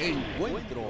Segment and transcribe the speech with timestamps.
[0.00, 0.82] Encuentro.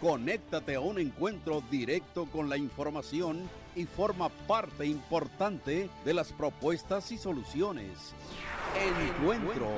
[0.00, 7.12] Conéctate a un encuentro directo con la información y forma parte importante de las propuestas
[7.12, 8.12] y soluciones.
[9.08, 9.68] Encuentro.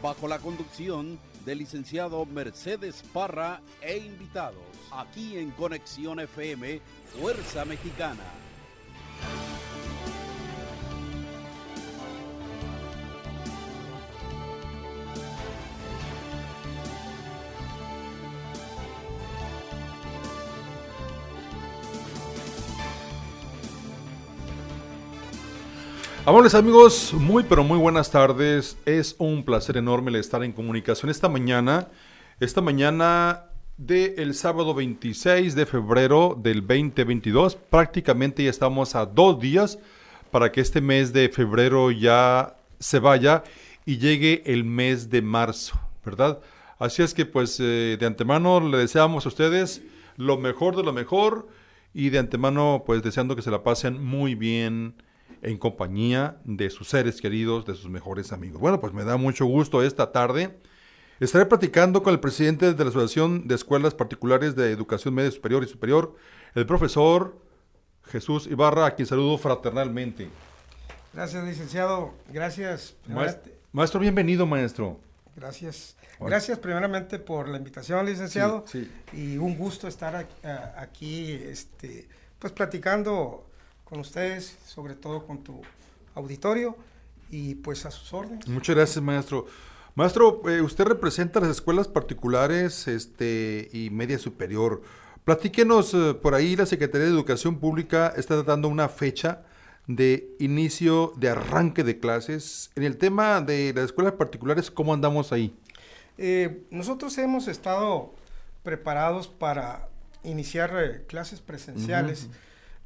[0.00, 4.62] Bajo la conducción del licenciado Mercedes Parra e invitados.
[4.92, 6.80] Aquí en Conexión FM,
[7.18, 8.43] Fuerza Mexicana.
[26.26, 28.78] Amables amigos, muy pero muy buenas tardes.
[28.86, 31.88] Es un placer enorme estar en comunicación esta mañana.
[32.40, 37.56] Esta mañana del sábado 26 de febrero del 2022.
[37.56, 39.78] Prácticamente ya estamos a dos días
[40.30, 43.44] para que este mes de febrero ya se vaya
[43.84, 46.40] y llegue el mes de marzo, ¿verdad?
[46.78, 49.82] Así es que pues eh, de antemano le deseamos a ustedes
[50.16, 51.48] lo mejor de lo mejor
[51.92, 54.94] y de antemano pues deseando que se la pasen muy bien
[55.44, 58.60] en compañía de sus seres queridos, de sus mejores amigos.
[58.60, 60.58] Bueno, pues me da mucho gusto esta tarde.
[61.20, 65.62] Estaré platicando con el presidente de la Asociación de Escuelas Particulares de Educación Media Superior
[65.62, 66.16] y Superior,
[66.54, 67.38] el profesor
[68.06, 70.28] Jesús Ibarra, a quien saludo fraternalmente.
[71.12, 72.14] Gracias, licenciado.
[72.32, 72.96] Gracias.
[73.06, 74.98] Maestro, maestro bienvenido, maestro.
[75.36, 75.96] Gracias.
[76.20, 78.64] Gracias primeramente por la invitación, licenciado.
[78.66, 80.26] Sí, Y un gusto estar
[80.76, 82.08] aquí, este,
[82.38, 83.46] pues platicando
[83.84, 85.60] con ustedes, sobre todo con tu
[86.14, 86.76] auditorio
[87.30, 88.46] y pues a sus órdenes.
[88.48, 89.46] Muchas gracias, maestro.
[89.94, 94.82] Maestro, eh, usted representa las escuelas particulares este, y media superior.
[95.24, 99.42] Platíquenos eh, por ahí, la Secretaría de Educación Pública está dando una fecha
[99.86, 102.70] de inicio, de arranque de clases.
[102.74, 105.54] En el tema de las escuelas particulares, ¿cómo andamos ahí?
[106.18, 108.14] Eh, nosotros hemos estado
[108.62, 109.88] preparados para
[110.24, 112.28] iniciar clases presenciales.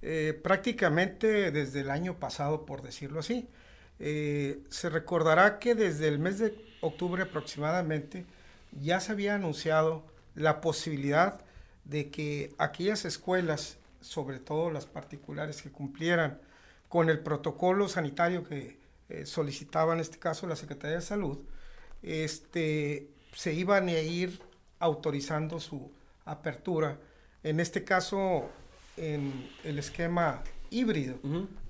[0.00, 3.48] Eh, prácticamente desde el año pasado, por decirlo así.
[3.98, 8.24] Eh, se recordará que desde el mes de octubre aproximadamente
[8.80, 10.04] ya se había anunciado
[10.36, 11.40] la posibilidad
[11.84, 16.40] de que aquellas escuelas, sobre todo las particulares que cumplieran
[16.88, 21.38] con el protocolo sanitario que eh, solicitaba en este caso la Secretaría de Salud,
[22.02, 24.40] este, se iban a ir
[24.78, 25.90] autorizando su
[26.24, 26.98] apertura.
[27.42, 28.48] En este caso,
[28.98, 31.18] en el esquema híbrido,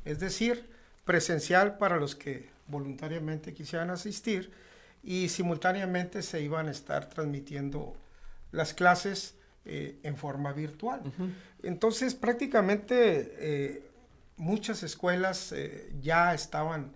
[0.04, 0.68] es decir,
[1.04, 4.50] presencial para los que voluntariamente quisieran asistir
[5.02, 7.96] y simultáneamente se iban a estar transmitiendo
[8.52, 9.34] las clases
[9.64, 11.02] eh, en forma virtual.
[11.62, 13.82] Entonces, prácticamente eh,
[14.36, 16.92] muchas escuelas eh, ya estaban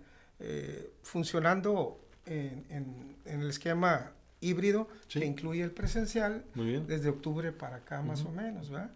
[1.03, 4.11] funcionando en, el esquema
[4.41, 6.43] híbrido que incluye el presencial
[6.85, 8.91] desde octubre para acá más o menos, ¿verdad?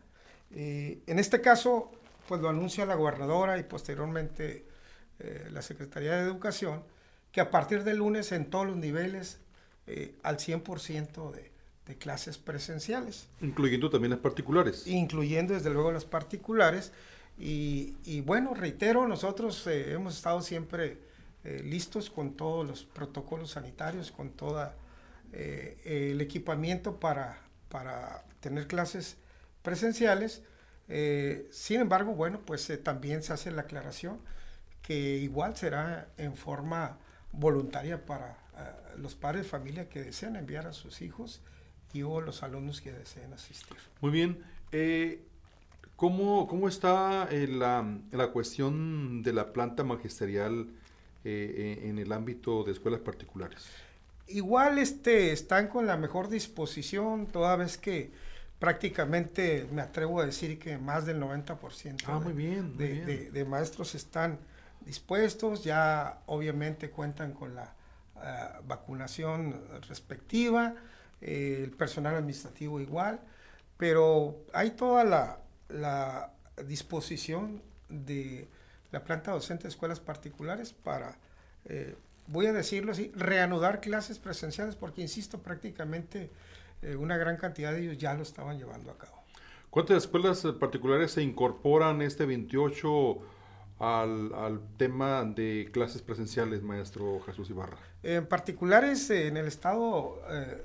[0.51, 1.91] Eh, en este caso,
[2.27, 4.65] pues lo anuncia la gobernadora y posteriormente
[5.19, 6.83] eh, la Secretaría de Educación,
[7.31, 9.39] que a partir del lunes en todos los niveles
[9.87, 11.51] eh, al 100% de,
[11.85, 13.27] de, clases presenciales.
[13.41, 14.87] Incluyendo también las particulares.
[14.87, 16.91] Incluyendo desde luego las particulares.
[17.37, 21.05] Y, y bueno, reitero, nosotros hemos estado siempre
[21.63, 24.73] listos con todos los protocolos sanitarios, con todo
[25.31, 29.17] el equipamiento para, para tener clases
[29.67, 30.43] presenciales.
[30.87, 34.17] Eh, sin embargo, bueno, pues eh, también se hace la aclaración
[34.81, 36.97] que igual será en forma
[37.33, 41.41] voluntaria para eh, los padres de familia que deseen enviar a sus hijos
[41.91, 43.75] y o los alumnos que deseen asistir.
[43.99, 44.41] Muy bien.
[45.97, 50.69] ¿cómo, ¿cómo, está la, la, cuestión de la planta magisterial
[51.25, 53.65] en el ámbito de escuelas particulares?
[54.27, 58.11] Igual este, están con la mejor disposición, toda vez que
[58.59, 64.39] prácticamente me atrevo a decir que más del 90% ah, muy bien, de, maestros están
[64.85, 67.73] dispuestos, ya obviamente cuentan con la
[68.15, 70.75] ah, vacunación respectiva,
[71.21, 73.19] eh, el personal administrativo igual,
[73.77, 75.39] pero hay toda la,
[75.69, 76.31] la,
[76.65, 78.47] disposición de
[78.91, 81.19] la planta docente de escuelas particulares para,
[81.65, 81.95] eh,
[82.25, 86.31] voy a decirlo así, reanudar clases presenciales, porque insisto, prácticamente
[86.81, 89.23] eh, una gran cantidad de ellos ya lo estaban llevando a cabo.
[89.69, 93.17] ¿Cuántas escuelas eh, particulares se incorporan este 28
[93.79, 97.77] al, al, tema de clases presenciales, maestro Jesús Ibarra?
[98.03, 100.21] En particulares, eh, en el Estado,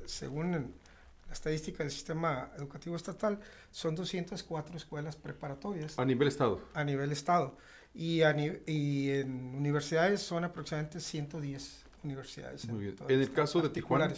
[0.06, 3.38] según la estadística del sistema educativo estatal,
[3.70, 5.98] son 204 escuelas preparatorias.
[5.98, 6.60] ¿A nivel Estado?
[6.74, 7.56] A nivel Estado.
[7.94, 8.22] Y,
[8.66, 12.66] y en universidades son aproximadamente 110 universidades.
[12.68, 12.96] Muy bien.
[13.08, 14.12] En, el caso de Tijuana.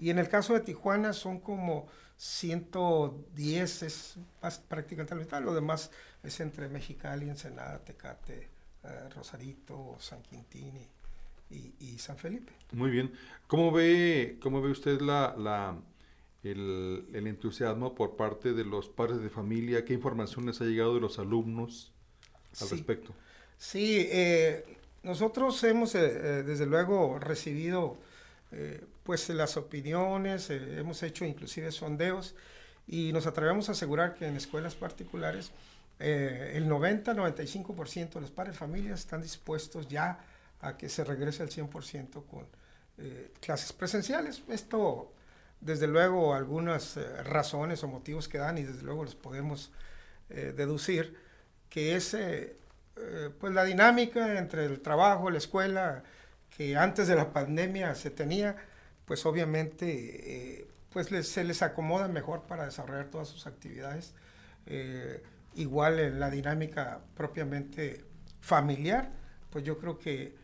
[0.00, 1.86] Y en el caso de Tijuana son como
[2.16, 4.18] 110, es
[4.66, 5.90] prácticamente la mitad, lo demás
[6.22, 8.48] es entre Mexicali, Ensenada, Tecate,
[8.82, 10.72] eh, Rosarito, San Quintín
[11.50, 12.52] y, San Felipe.
[12.72, 13.12] Muy bien.
[13.46, 15.76] ¿Cómo ve, cómo ve usted la, la
[16.44, 19.84] el, entusiasmo por parte de los padres de familia?
[19.84, 21.92] ¿Qué información les ha llegado de los alumnos
[22.58, 23.12] al respecto?
[23.58, 27.98] Sí, eh, nosotros hemos eh, desde luego recibido
[29.04, 32.34] pues las opiniones, hemos hecho inclusive sondeos
[32.86, 35.52] y nos atrevemos a asegurar que en escuelas particulares
[36.00, 40.18] eh, el 90-95% de los padres de familia están dispuestos ya
[40.62, 42.46] a que se regrese al 100% con
[42.98, 44.42] eh, clases presenciales.
[44.48, 45.12] Esto,
[45.60, 49.70] desde luego, algunas eh, razones o motivos que dan y desde luego los podemos
[50.30, 51.16] deducir,
[51.68, 52.16] que es
[53.40, 56.04] pues la dinámica entre el trabajo, la escuela,
[56.56, 58.54] que antes de la pandemia se tenía,
[59.10, 64.14] pues obviamente pues se les acomoda mejor para desarrollar todas sus actividades
[65.54, 68.04] igual en la dinámica propiamente
[68.40, 69.10] familiar,
[69.50, 70.34] pues yo creo que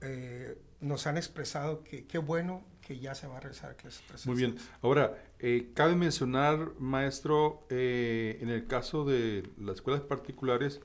[0.00, 4.36] eh, nos han expresado que qué bueno que ya se va a realizar clases Muy
[4.36, 4.56] bien.
[4.80, 10.80] Ahora, eh, cabe mencionar, maestro, eh, en el caso de las escuelas particulares,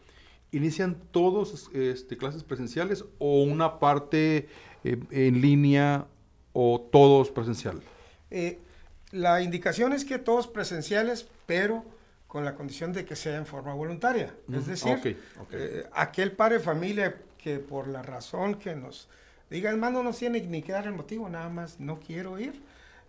[0.52, 4.48] ¿inician todos este, clases presenciales o una parte
[4.84, 6.08] en línea
[6.60, 7.84] o todos presencial?
[9.12, 11.86] la indicación es que todos presenciales, pero
[12.28, 14.36] con la condición de que sea en forma voluntaria.
[14.52, 15.18] Es decir,
[15.52, 19.08] eh, aquel padre de familia que por la razón que nos
[19.52, 22.60] diga, hermano, no tiene ni que dar el motivo, nada más no quiero ir,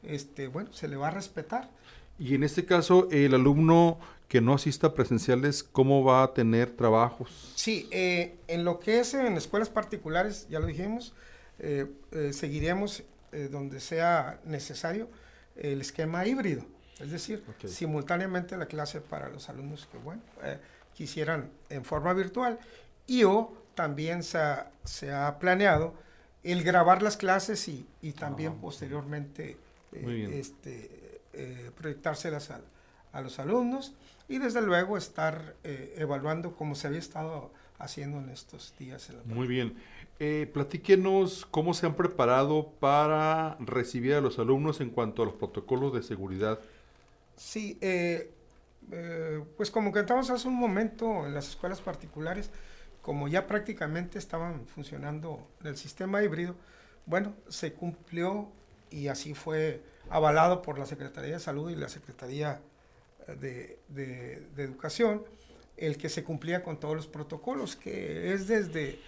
[0.02, 1.70] este, bueno, se le va a respetar.
[2.18, 3.98] Y en este caso, el alumno
[4.28, 7.52] que no asista a presenciales, ¿cómo va a tener trabajos?
[7.56, 11.14] Sí, eh, en lo que es en escuelas particulares, ya lo dijimos,
[11.58, 11.86] eh,
[12.32, 13.04] seguiremos
[13.50, 15.08] donde sea necesario
[15.56, 16.64] el esquema híbrido.
[17.00, 20.58] Es decir, simultáneamente la clase para los alumnos que, bueno, eh,
[20.94, 22.58] quisieran en forma virtual
[23.06, 24.38] y o también se
[25.12, 25.94] ha, planeado
[26.42, 27.86] el grabar las clases y,
[28.18, 29.56] también ah, posteriormente
[29.92, 32.60] eh, este, eh, proyectárselas a,
[33.20, 33.94] los alumnos
[34.28, 39.10] y desde luego estar evaluando como se había estado haciendo en estos días.
[39.24, 39.76] Muy bien.
[40.52, 45.92] platíquenos cómo se han preparado para recibir a los alumnos en cuanto a los protocolos
[45.92, 46.58] de seguridad
[47.38, 48.32] Sí, eh,
[48.90, 52.50] eh, pues como comentamos hace un momento en las escuelas particulares,
[53.00, 56.56] como ya prácticamente estaban funcionando en el sistema híbrido,
[57.06, 58.48] bueno, se cumplió
[58.90, 62.60] y así fue avalado por la Secretaría de Salud y la Secretaría
[63.40, 63.78] de,
[64.56, 65.22] Educación,
[65.78, 68.98] el que se cumplía con todos los protocolos, que es desde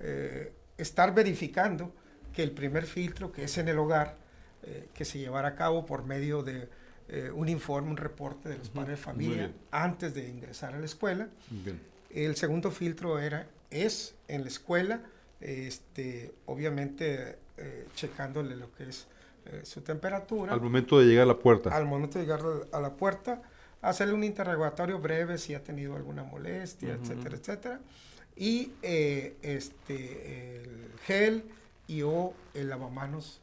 [0.00, 1.92] eh, estar verificando
[2.32, 4.16] que el primer filtro, que es en el hogar,
[4.92, 6.68] que se llevara a cabo por medio de
[7.10, 10.84] eh, un informe, un reporte de los padres de familia antes de ingresar a la
[10.84, 11.28] escuela.
[12.10, 15.00] El segundo filtro era, es en la escuela,
[15.40, 19.06] este, obviamente eh, checándole lo que es
[19.46, 20.52] eh, su temperatura.
[20.52, 21.74] Al momento de llegar a la puerta.
[21.74, 22.42] Al momento de llegar
[22.72, 23.40] a la puerta,
[23.82, 27.80] hacerle un interrogatorio breve si ha tenido alguna molestia, etcétera, etcétera.
[28.36, 31.44] Y este, el gel
[31.86, 33.40] y o el lavamanos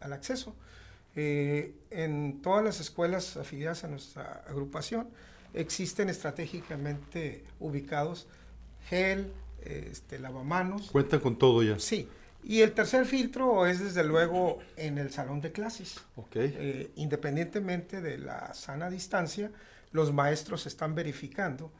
[0.00, 0.54] al acceso.
[1.16, 5.08] Eh, en todas las escuelas afiliadas a nuestra agrupación
[5.54, 8.28] existen estratégicamente ubicados
[8.88, 9.32] gel,
[9.64, 10.90] este, lavamanos.
[10.90, 11.78] Cuentan con todo ya.
[11.78, 12.08] Sí.
[12.42, 16.00] Y el tercer filtro es desde luego en el salón de clases.
[16.16, 16.54] Okay.
[16.56, 19.50] Eh, independientemente de la sana distancia,
[19.92, 21.70] los maestros están verificando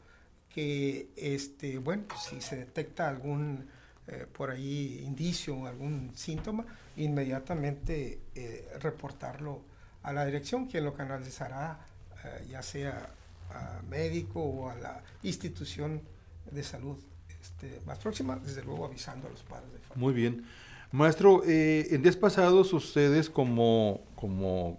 [0.49, 3.67] que, este, bueno, si se detecta algún
[4.07, 6.65] eh, por ahí indicio o algún síntoma,
[6.97, 9.61] inmediatamente eh, reportarlo
[10.03, 11.79] a la dirección, quien lo canalizará
[12.23, 13.09] eh, ya sea
[13.51, 16.01] a médico o a la institución
[16.49, 16.97] de salud
[17.41, 19.95] este, más próxima, desde luego avisando a los padres de familia.
[19.95, 20.45] Muy bien.
[20.91, 24.77] Maestro, en días pasados ustedes como, como,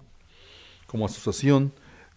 [0.87, 1.73] como asociación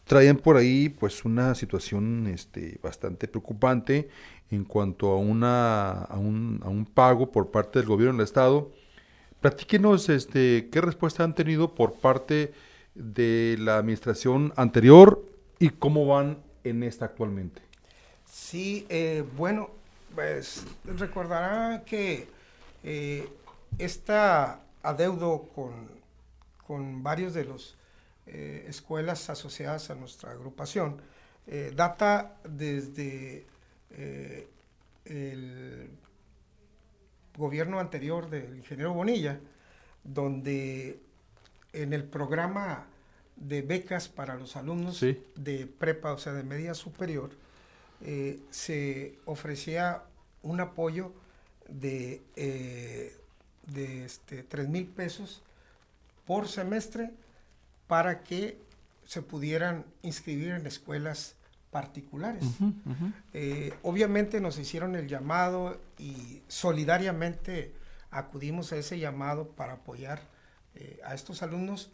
[0.06, 4.10] traían por ahí pues una situación este, bastante preocupante
[4.52, 8.72] en cuanto a, una, a, un, a un pago por parte del gobierno del Estado.
[9.42, 12.54] Platíquenos este, qué respuesta han tenido por parte
[12.94, 15.26] de la administración anterior
[15.60, 17.62] y cómo van en esta actualmente.
[18.26, 19.72] Sí, eh, bueno,
[20.16, 22.28] pues recordará que
[22.84, 23.30] eh,
[23.78, 25.90] está adeudo con,
[26.66, 27.76] con varios de los
[28.28, 31.00] eh, escuelas asociadas a nuestra agrupación
[31.48, 33.46] eh, data desde
[33.92, 34.48] eh,
[35.06, 35.90] el
[37.38, 39.40] gobierno anterior del ingeniero Bonilla,
[40.04, 41.00] donde
[41.74, 42.88] en el programa
[43.36, 45.02] de becas para los alumnos
[45.36, 47.30] de prepa, o sea, de media superior,
[48.02, 50.04] eh, se ofrecía
[50.44, 51.14] un apoyo
[51.68, 53.18] de, eh,
[53.68, 55.42] de este, 3 mil pesos
[56.26, 57.12] por semestre
[57.88, 58.60] para que
[59.06, 61.36] se pudieran inscribir en escuelas
[61.76, 62.46] particulares.
[63.34, 67.74] Eh, obviamente nos hicieron el llamado y solidariamente
[68.12, 70.22] acudimos a ese llamado para apoyar
[70.76, 71.92] eh, a estos alumnos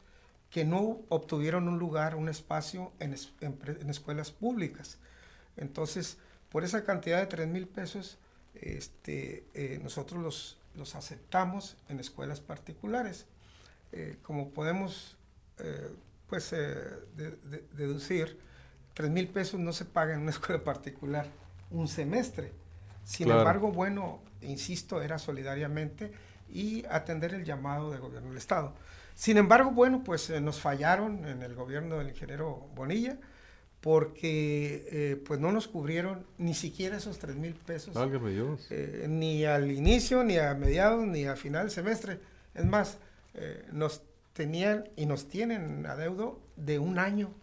[0.51, 3.15] que no obtuvieron un lugar, un espacio en,
[3.89, 5.00] escuelas públicas.
[5.58, 6.17] Entonces,
[6.50, 8.17] por esa cantidad de 3 mil pesos,
[8.55, 13.25] este, eh, nosotros los, los, aceptamos en escuelas particulares.
[14.24, 15.17] como podemos
[16.27, 16.55] pues,
[17.75, 18.39] deducir,
[18.93, 21.27] 3 mil pesos no se pagan en una escuela particular
[21.72, 22.51] un semestre.
[23.03, 26.12] Sin embargo, bueno, insisto, era solidariamente
[26.50, 28.74] y atender el llamado del gobierno del Estado.
[29.15, 33.17] Sin embargo, bueno, pues eh, nos fallaron en el gobierno del ingeniero Bonilla
[33.82, 37.96] porque eh, pues no nos cubrieron ni siquiera esos 3 mil pesos.
[38.70, 42.20] Eh, ni al inicio, ni a mediados, ni a final del semestre.
[42.54, 42.98] Es más,
[43.72, 44.02] nos
[44.34, 47.34] tenían y nos tienen adeudo de un año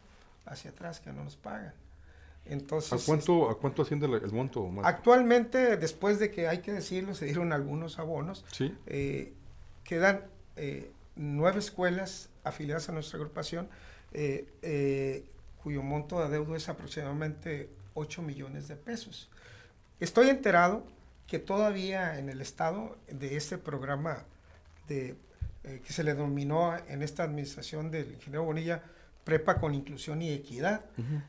[0.46, 1.72] hacia atrás que no nos pagan.
[2.48, 4.70] Entonces, ¿A cuánto, ¿A cuánto asciende el, monto?
[4.82, 8.74] Actualmente, después de que hay que decirlo, se dieron algunos abonos, ¿Sí?
[8.86, 9.34] Eh,
[9.84, 10.24] quedan
[10.56, 13.68] eh, nueve escuelas afiliadas a nuestra agrupación,
[14.12, 15.24] eh,
[15.62, 19.28] cuyo monto de adeudo es aproximadamente 8 millones de pesos.
[20.00, 20.84] Estoy enterado
[21.26, 24.24] que todavía en el estado de este programa
[24.88, 25.16] de,
[25.62, 28.82] que se le denominó en esta administración del ingeniero Bonilla,
[29.24, 30.86] prepa con inclusión y equidad.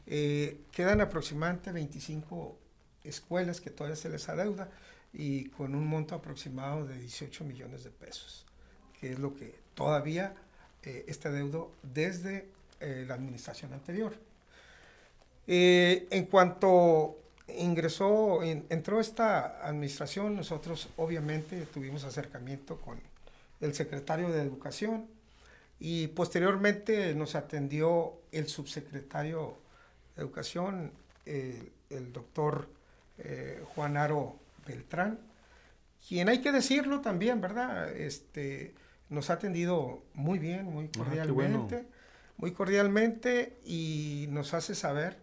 [0.07, 2.57] Eh, quedan aproximadamente 25
[3.03, 4.69] escuelas que todavía se les adeuda
[5.11, 8.45] y con un monto aproximado de 18 millones de pesos,
[8.99, 10.33] que es lo que todavía
[10.83, 12.47] eh, está adeudo desde
[12.79, 14.13] eh, la administración anterior.
[15.47, 17.17] en cuanto
[17.57, 22.99] ingresó, entró esta administración, nosotros obviamente tuvimos acercamiento con
[23.59, 25.07] el secretario de Educación,
[25.79, 29.57] y posteriormente nos atendió el subsecretario
[30.15, 30.91] de Educación,
[31.25, 32.67] el doctor
[33.17, 35.19] eh, Juan Aro Beltrán,
[36.07, 37.91] quien hay que decirlo también, ¿verdad?
[37.91, 38.73] Este,
[39.09, 41.85] nos ha atendido muy bien, muy ah, cordialmente,
[42.39, 45.17] muy cordialmente y nos hace saber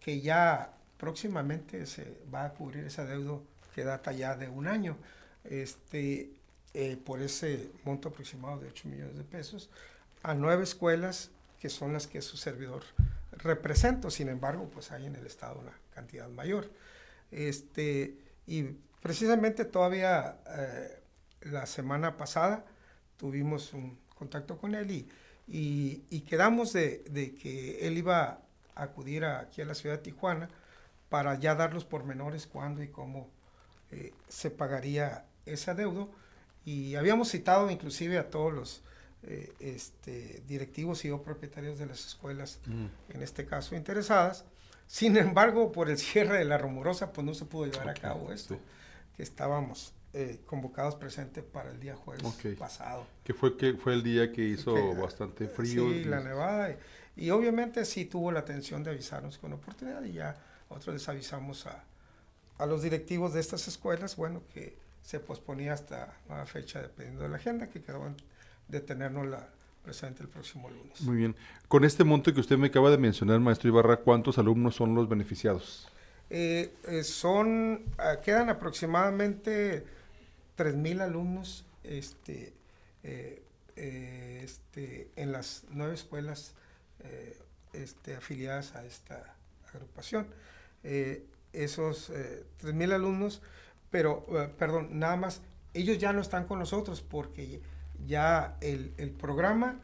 [0.00, 3.38] que ya próximamente se va a cubrir esa deuda
[3.74, 4.96] que data ya de un año.
[5.44, 6.30] Este,
[6.74, 9.70] eh, por ese monto aproximado de 8 millones de pesos
[10.22, 12.82] a nueve escuelas que son las que su servidor
[13.32, 14.10] represento.
[14.10, 16.70] Sin embargo, pues hay en el Estado una cantidad mayor.
[17.30, 18.64] Este, y
[19.00, 21.00] precisamente todavía eh,
[21.42, 22.64] la semana pasada
[23.16, 25.08] tuvimos un contacto con él y,
[25.48, 28.40] y, quedamos de, de, que él iba
[28.74, 30.48] a acudir aquí a la ciudad de Tijuana
[31.08, 33.30] para ya dar los pormenores cuándo y cómo
[33.92, 36.10] eh, se pagaría ese adeudo
[36.64, 38.82] y habíamos citado inclusive a todos los
[39.22, 43.14] eh, este, directivos y o propietarios de las escuelas, mm.
[43.14, 44.44] en este caso interesadas.
[44.88, 48.32] Sin embargo, por el cierre de la rumorosa, pues no se pudo llevar a cabo
[48.32, 48.56] esto,
[49.16, 52.24] que estábamos eh, convocados presentes para el día jueves
[52.58, 53.06] pasado.
[53.22, 55.90] Que fue, que fue el día que hizo bastante frío.
[55.90, 56.74] Sí, la nevada.
[57.16, 60.34] Y, obviamente sí tuvo la atención de avisarnos con oportunidad y ya
[60.70, 61.84] nosotros les avisamos a,
[62.56, 67.28] a los directivos de estas escuelas, bueno, que se posponía hasta nueva fecha dependiendo de
[67.28, 68.10] la agenda, que quedó
[68.68, 69.50] de tenernos la
[69.82, 70.98] presente el próximo lunes.
[71.02, 71.36] Muy bien.
[71.68, 75.10] Con este monto que usted me acaba de mencionar, maestro Ibarra, ¿cuántos alumnos son los
[75.10, 75.88] beneficiados?
[76.30, 79.84] Eh, eh, son, ah, quedan aproximadamente
[80.56, 82.52] 3.000 alumnos este,
[83.02, 83.42] eh,
[83.76, 86.54] este, en las nueve escuelas
[87.72, 89.34] este, afiliadas a esta
[89.72, 90.26] agrupación.
[91.52, 93.42] esos 3.000 alumnos
[93.90, 95.42] pero, eh, perdón, nada más,
[95.74, 97.62] ellos ya no están con nosotros porque
[98.06, 99.80] ya el, programa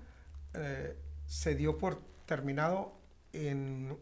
[0.55, 2.93] eh, se dio por terminado
[3.33, 3.97] en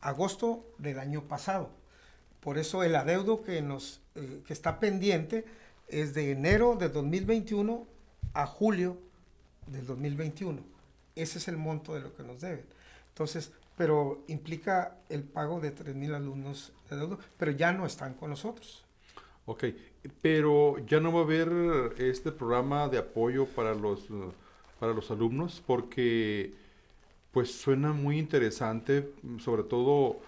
[0.00, 1.70] agosto del año pasado.
[2.40, 5.44] Por eso el adeudo que, nos, eh, que está pendiente
[5.88, 7.86] es de enero de 2021
[8.32, 8.98] a julio
[9.66, 10.62] del 2021.
[11.16, 12.64] Ese es el monto de lo que nos deben.
[13.08, 18.30] Entonces, pero implica el pago de 3.000 alumnos de deuda, pero ya no están con
[18.30, 18.84] nosotros.
[19.46, 19.64] Ok,
[20.22, 24.06] pero ya no va a haber este programa de apoyo para los,
[24.78, 26.52] para los alumnos porque
[27.32, 30.20] pues suena muy interesante, sobre todo,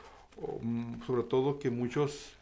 [1.07, 2.33] sobre todo que muchos,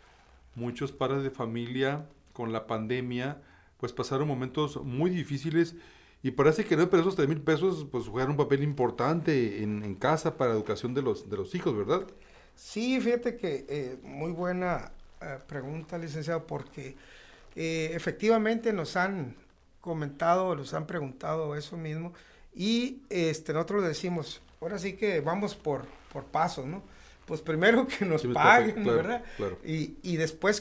[0.54, 3.42] muchos padres de familia con la pandemia
[3.80, 5.74] pues pasaron momentos muy difíciles
[6.22, 10.36] Y parece que 9 pesos, 3 mil pesos, pues juegan un papel importante en, casa
[10.36, 12.06] para la educación de los, de los hijos, ¿verdad?
[12.54, 14.92] Sí, fíjate que eh, muy buena
[15.22, 16.94] eh, pregunta, licenciado, porque
[17.56, 19.34] eh, efectivamente nos han
[19.80, 22.12] comentado, nos han preguntado eso mismo,
[22.54, 26.82] y este, nosotros decimos, ahora sí que vamos por, por pasos, ¿no?
[27.30, 29.22] Pues primero que nos paguen, ¿verdad?
[29.64, 30.60] Y, y después,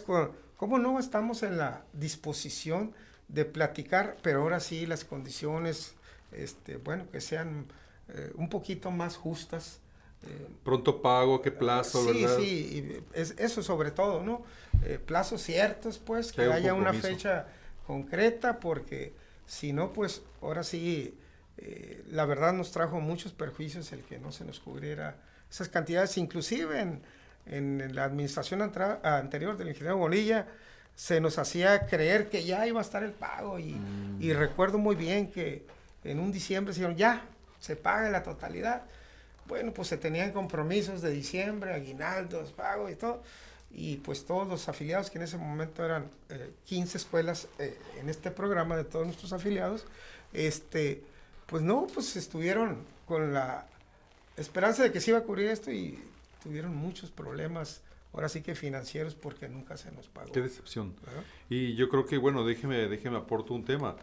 [0.55, 2.93] ¿cómo no estamos en la disposición
[3.27, 5.95] de platicar, pero ahora sí las condiciones,
[6.31, 7.65] este, bueno, que sean
[8.09, 9.79] eh, un poquito más justas.
[10.21, 12.37] Eh, Pronto pago, qué plazo, sí, ¿verdad?
[12.37, 14.43] Sí, es, eso sobre todo, ¿no?
[14.83, 17.47] Eh, plazos ciertos, pues, que, haya una fecha
[17.87, 19.15] concreta, porque
[19.47, 21.17] si no, pues, ahora sí,
[22.11, 25.17] la verdad nos trajo muchos perjuicios el que no se nos cubriera
[25.49, 27.01] esas cantidades, inclusive en,
[27.45, 30.47] en la administración anterior del ingeniero Bonilla,
[30.95, 33.77] se nos hacía creer que ya iba a estar el pago y,
[34.19, 34.37] y mm.
[34.37, 35.65] recuerdo muy bien que
[36.03, 37.23] en un diciembre se dijeron, ya,
[37.59, 38.83] se paga la totalidad.
[39.47, 43.23] Bueno, pues se tenían compromisos de diciembre, aguinaldos, pago y todo.
[43.71, 46.09] Y pues todos los afiliados, que en ese momento eran
[46.65, 49.85] 15 eh, escuelas eh, en este programa de todos nuestros afiliados,
[50.33, 51.03] este,
[51.45, 53.65] pues no, pues estuvieron con la
[54.39, 55.99] esperanza de que se iba a cubrir esto y
[56.43, 57.81] tuvieron muchos problemas
[58.13, 60.31] ahora sí que financieros porque nunca se nos pagó.
[60.31, 60.95] Qué decepción.
[61.49, 63.95] Y yo creo que, bueno, déjeme, déjeme aporto un tema,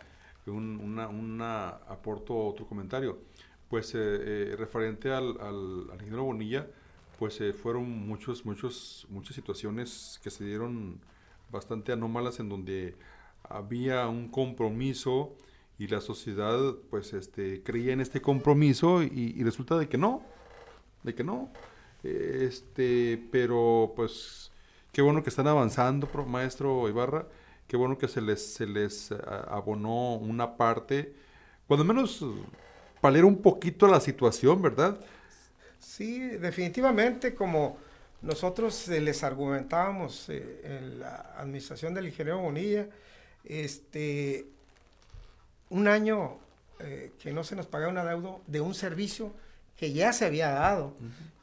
[0.46, 3.18] un, una, una, aporto otro comentario.
[3.68, 6.68] Pues eh, eh, referente al, al, ingeniero Bonilla,
[7.18, 11.00] pues eh, fueron muchos, muchos, muchas situaciones que se dieron
[11.50, 12.94] bastante anómalas en donde
[13.42, 15.36] había un compromiso
[15.78, 16.58] y la sociedad
[16.90, 20.22] pues este creía en este compromiso y, y resulta de que no,
[21.02, 21.50] de que no.
[22.02, 24.50] Este, pero pues
[24.92, 27.26] qué bueno que están avanzando, maestro Ibarra.
[27.66, 29.16] Qué bueno que se les, se les eh,
[29.48, 31.12] abonó una parte,
[31.66, 32.24] cuando menos
[33.00, 35.00] palera un poquito la situación, ¿verdad?
[35.80, 37.76] Sí, definitivamente, como
[38.22, 42.88] nosotros les argumentábamos eh, en la administración del ingeniero Bonilla,
[43.44, 44.46] este,
[45.70, 46.38] un año
[46.80, 49.32] eh, que no se nos pagaba un adeudo de un servicio
[49.76, 50.94] que ya se había dado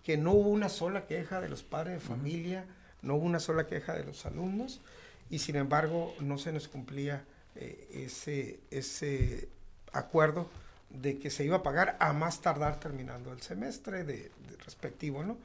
[0.04, 2.66] que no hubo una sola queja de los padres de familia,
[3.02, 4.82] no hubo una sola queja de los alumnos
[5.30, 7.24] y sin embargo no se nos cumplía
[7.56, 9.48] eh, ese, ese
[9.94, 10.50] acuerdo
[10.90, 14.32] de que se iba a pagar a más tardar terminando el semestre de,
[14.66, 15.38] respectivo, ¿no?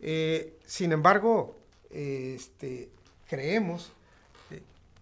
[0.00, 1.58] Eh, sin embargo,
[1.90, 2.88] este,
[3.28, 3.92] creemos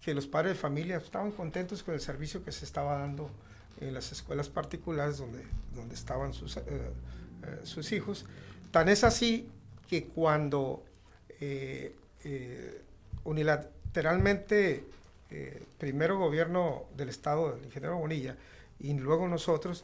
[0.01, 3.29] que los padres de familia estaban contentos con el servicio que se estaba dando
[3.79, 5.43] en las escuelas particulares donde,
[5.75, 6.63] donde estaban sus, eh,
[7.63, 8.25] sus hijos.
[8.71, 9.49] Tan es así
[9.87, 10.83] que cuando
[11.41, 12.81] eh, eh,
[13.23, 14.85] unilateralmente,
[15.31, 18.37] eh, primero gobierno del Estado, del ingeniero Bonilla,
[18.79, 19.83] y luego nosotros,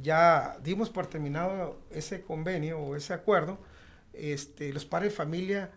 [0.00, 3.58] ya dimos por terminado ese convenio o ese acuerdo,
[4.14, 5.70] este, los padres de familia,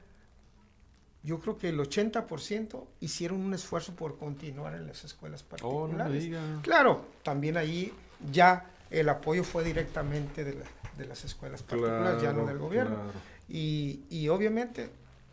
[1.26, 6.30] yo creo que el 80% hicieron un esfuerzo por continuar en las escuelas oh, particulares.
[6.62, 7.92] claro, también ahí
[8.32, 10.66] ya el apoyo fue directamente de la,
[10.98, 12.98] de las escuelas particulares, ya no del gobierno.
[13.50, 14.90] Y, y, obviamente,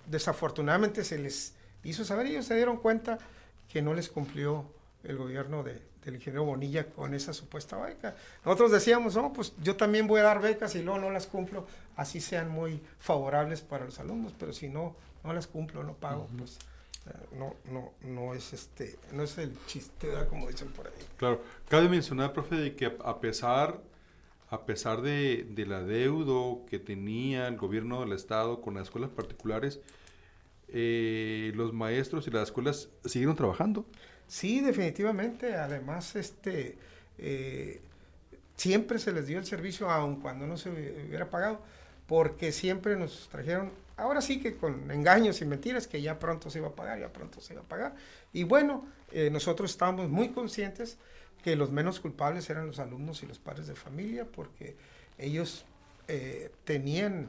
[0.07, 3.19] desafortunadamente se les hizo saber ellos se dieron cuenta
[3.69, 4.67] que no les cumplió
[5.05, 8.15] el gobierno de, del ingeniero Bonilla con esa supuesta beca.
[8.45, 11.67] Nosotros decíamos, no, pues yo también voy a dar becas y luego no las cumplo,
[11.97, 16.29] así sean muy favorables para los alumnos, pero si no, no las cumplo, no pago,
[16.37, 16.59] pues
[17.37, 20.93] no, no, no es este, no es el chiste, como dicen por ahí.
[21.17, 23.81] Claro, cabe mencionar, profe, de que a pesar
[24.53, 29.81] a pesar de, del adeudo que tenía el gobierno del Estado con las escuelas particulares,
[30.69, 33.87] eh, los maestros y las escuelas siguieron trabajando.
[34.29, 35.55] Sí, definitivamente.
[35.55, 36.77] Además, este,
[37.17, 37.81] eh,
[38.57, 41.63] siempre se les dio el servicio, aun cuando no se hubiera pagado,
[42.07, 46.59] porque siempre nos trajeron, ahora sí que con engaños y mentiras, que ya pronto se
[46.59, 47.95] iba a pagar, ya pronto se iba a pagar.
[48.33, 50.99] Y bueno, eh, nosotros estábamos muy conscientes
[51.43, 54.77] que los menos culpables eran los alumnos y los padres de familia, porque
[55.19, 55.65] ellos
[56.09, 57.29] eh, tenían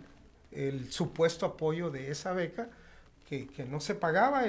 [0.51, 2.69] el supuesto apoyo de esa beca
[3.27, 4.43] que, no se pagaba,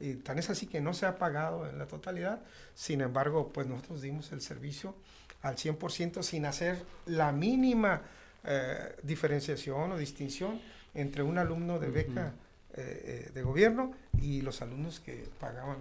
[0.00, 2.40] y tan es así que no se ha pagado en la totalidad,
[2.74, 4.94] sin embargo, pues nosotros dimos el servicio
[5.42, 8.00] al 100% sin hacer la mínima
[8.44, 10.60] eh, diferenciación o distinción
[10.96, 12.34] entre un alumno de beca
[12.74, 15.78] eh, de gobierno y los alumnos que pagaban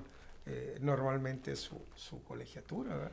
[0.47, 3.09] eh, normalmente su, su colegiatura.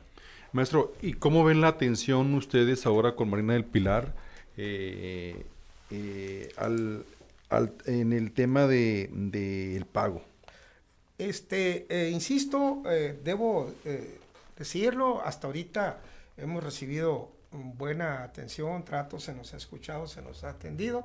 [0.51, 4.13] Maestro, ¿y cómo ven la atención ustedes ahora con Marina del Pilar
[4.55, 5.43] eh,
[5.89, 7.03] eh, al,
[7.49, 10.21] al, en el tema del de, pago?
[11.17, 12.83] Este, insisto,
[13.23, 13.73] debo
[14.55, 15.23] decirlo.
[15.23, 16.01] Hasta ahorita
[16.37, 21.03] hemos recibido buena atención, trato, se nos ha escuchado, se nos ha atendido.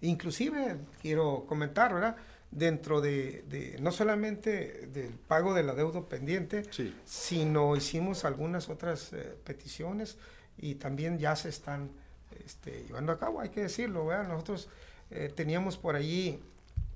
[0.00, 2.16] Inclusive, quiero comentar, ¿verdad?
[2.50, 6.62] Dentro de, no solamente del pago de la deuda pendiente,
[7.04, 10.16] sino hicimos algunas otras eh, peticiones
[10.58, 11.90] y también ya se están
[12.44, 14.28] este, llevando a cabo, hay que decirlo, ¿verdad?
[14.28, 14.68] Nosotros
[15.10, 16.40] eh, teníamos por allí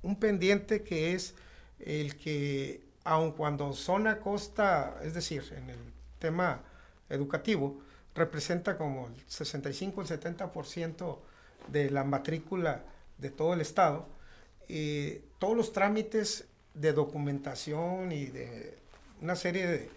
[0.01, 1.35] un pendiente que es
[1.79, 5.79] el que, aun cuando zona costa, es decir, en el
[6.19, 6.61] tema
[7.09, 7.81] educativo,
[8.15, 11.17] representa como el 65 el 70%
[11.67, 12.83] de la matrícula
[13.17, 14.07] de todo el estado,
[14.67, 18.77] eh, todos los trámites de documentación y de
[19.21, 19.89] una serie de,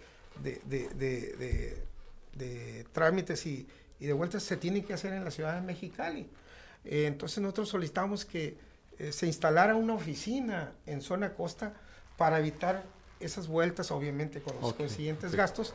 [2.33, 3.67] de, trámites y,
[3.99, 6.29] y, de vueltas se tienen que hacer en la ciudad de Mexicali.
[6.83, 8.57] Eh, entonces nosotros solicitamos que
[8.99, 11.73] eh, se instalara una oficina en zona costa
[12.17, 12.83] para evitar
[13.19, 15.73] esas vueltas, obviamente con los consiguientes gastos,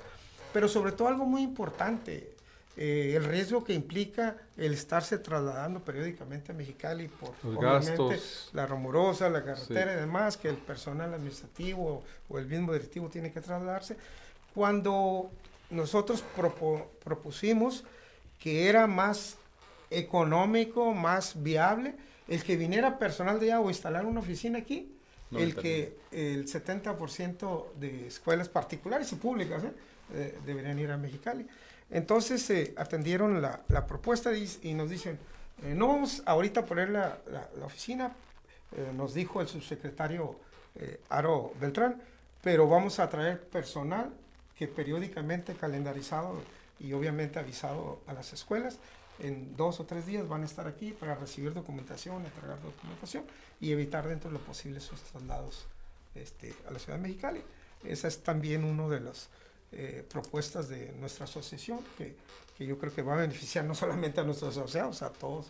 [0.53, 2.35] pero sobre todo algo muy importante,
[2.77, 8.21] eh, el riesgo que implica el estarse trasladando periódicamente a Mexicali por obviamente
[8.53, 13.33] la rumorosa, la carretera y demás, que el personal administrativo o el mismo directivo tiene
[13.33, 13.97] que trasladarse.
[14.55, 15.31] Cuando
[15.71, 16.25] nosotros
[17.05, 17.85] propusimos
[18.39, 19.37] que era más
[19.91, 21.95] económico, más viable,
[22.29, 24.97] el que viniera personal de allá o instalar una oficina aquí,
[25.33, 29.73] el que el 70% de escuelas particulares y públicas ¿eh?
[30.13, 31.47] Eh, deberían ir a Mexicali.
[31.91, 35.19] Entonces se atendieron la, propuesta y, nos dicen,
[35.63, 37.19] eh, no vamos ahorita a poner la,
[37.65, 38.13] oficina,
[38.95, 40.37] nos dijo el subsecretario
[41.09, 42.01] Aro Beltrán,
[42.41, 44.13] pero vamos a traer personal
[44.57, 46.41] que periódicamente calendarizado
[46.79, 48.79] y obviamente avisado a las escuelas
[49.23, 53.25] en dos o tres días van a estar aquí para recibir documentación, entregar documentación
[53.61, 55.67] y evitar dentro de lo posible sus traslados
[56.15, 57.43] este, a la ciudad de Mexicali.
[57.85, 59.29] Esa es también una de las
[59.73, 62.17] eh, propuestas de nuestra asociación que,
[62.59, 65.47] que, yo creo que va a beneficiar no solamente a nuestros asociados, a todos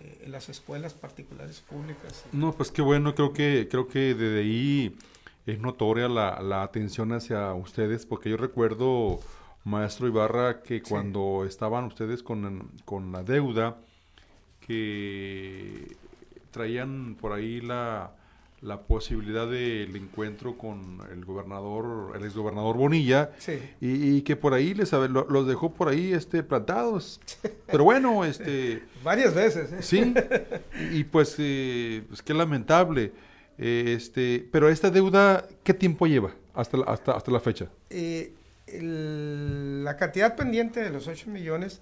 [0.00, 2.24] eh, en las escuelas particulares públicas.
[2.32, 4.96] No, pues qué bueno, creo que, creo que desde ahí
[5.46, 9.20] es notoria la, la atención hacia ustedes, porque yo recuerdo
[9.64, 13.76] maestro Ibarra, que cuando estaban ustedes con, con, la deuda,
[14.66, 15.96] que
[16.50, 18.12] traían por ahí la,
[18.60, 23.30] la posibilidad del encuentro con el gobernador, el exgobernador Bonilla,
[23.80, 27.20] y, que por ahí les los dejó por ahí este plantados.
[27.66, 29.82] Pero bueno, este varias veces, ¿eh?
[29.82, 30.14] sí,
[30.92, 33.12] y, pues, eh, pues qué lamentable.
[33.60, 37.68] Eh, este, pero esta deuda, ¿qué tiempo lleva hasta hasta, hasta la fecha?
[37.90, 38.32] Eh,
[38.72, 41.80] la cantidad pendiente de los 8 millones,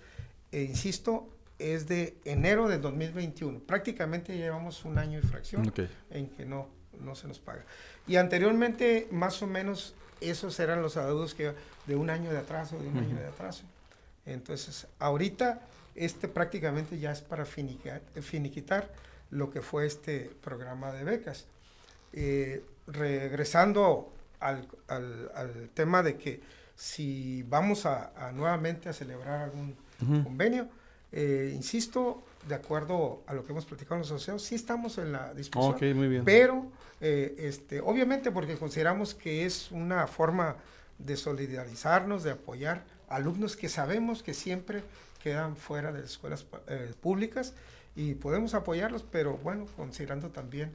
[0.53, 1.29] e insisto,
[1.59, 3.61] es de enero de 2021.
[3.61, 5.73] Prácticamente llevamos un año y fracción
[6.11, 6.69] en que no,
[7.01, 7.65] no se nos paga.
[8.07, 11.53] Y anteriormente, más o menos, esos eran los adeudos que
[11.87, 13.65] de un año de atraso, de un año de atraso.
[14.25, 15.61] Entonces, ahorita,
[15.95, 18.91] este prácticamente ya es para finiquitar,
[19.31, 21.47] lo que fue este programa de becas.
[22.13, 26.41] Eh, regresando al, al, al tema de que
[26.77, 29.75] si vamos a, nuevamente a celebrar algún
[30.23, 30.69] convenio.
[31.13, 35.13] Eh, insisto, de acuerdo a lo que hemos platicado en los asociados, sí estamos en
[35.13, 35.97] la discusión.
[35.97, 36.25] muy bien.
[36.25, 36.67] Pero,
[37.01, 40.57] eh, este, obviamente, porque consideramos que es una forma
[40.99, 44.83] de solidarizarnos, de apoyar alumnos que sabemos que siempre
[45.23, 47.55] quedan fuera de las escuelas eh, públicas
[47.95, 50.73] y podemos apoyarlos, pero bueno, considerando también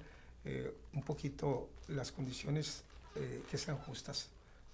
[0.94, 2.84] un poquito las condiciones
[3.48, 4.30] que sean justas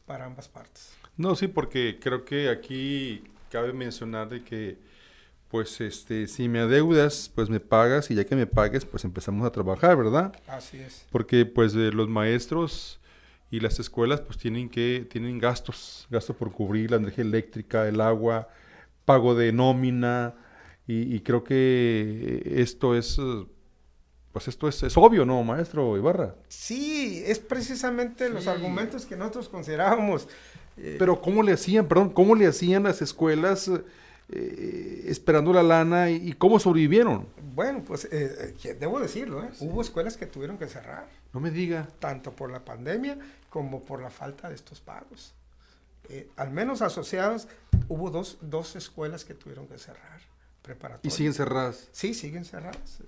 [0.05, 0.93] para ambas partes.
[1.17, 4.77] No, sí, porque creo que aquí cabe mencionar de que,
[5.49, 9.45] pues, este, si me adeudas, pues me pagas y ya que me pagues, pues empezamos
[9.45, 10.33] a trabajar, ¿verdad?
[10.47, 11.05] Así es.
[11.11, 12.99] Porque, pues, los maestros
[13.49, 18.01] y las escuelas, pues, tienen que, tienen gastos, gastos por cubrir la energía eléctrica, el
[18.01, 18.49] agua,
[19.05, 20.35] pago de nómina,
[20.89, 23.19] y creo que esto es
[24.37, 26.35] pues esto es, obvio, ¿no, maestro Ibarra?
[26.47, 30.27] Sí, es precisamente los argumentos que nosotros considerábamos.
[30.77, 33.71] Eh, Pero ¿cómo le hacían, perdón, cómo le hacían las escuelas
[34.29, 37.27] eh, esperando la lana y, cómo sobrevivieron?
[37.53, 41.07] Bueno, pues eh, debo decirlo, hubo escuelas que tuvieron que cerrar.
[41.33, 41.87] No me diga.
[41.99, 43.17] Tanto por la pandemia
[43.49, 45.33] como por la falta de estos pagos.
[46.35, 47.47] al menos asociados,
[47.87, 50.21] hubo dos, dos escuelas que tuvieron que cerrar.
[51.01, 51.87] ¿Y siguen cerradas?
[51.93, 52.99] Sí, siguen cerradas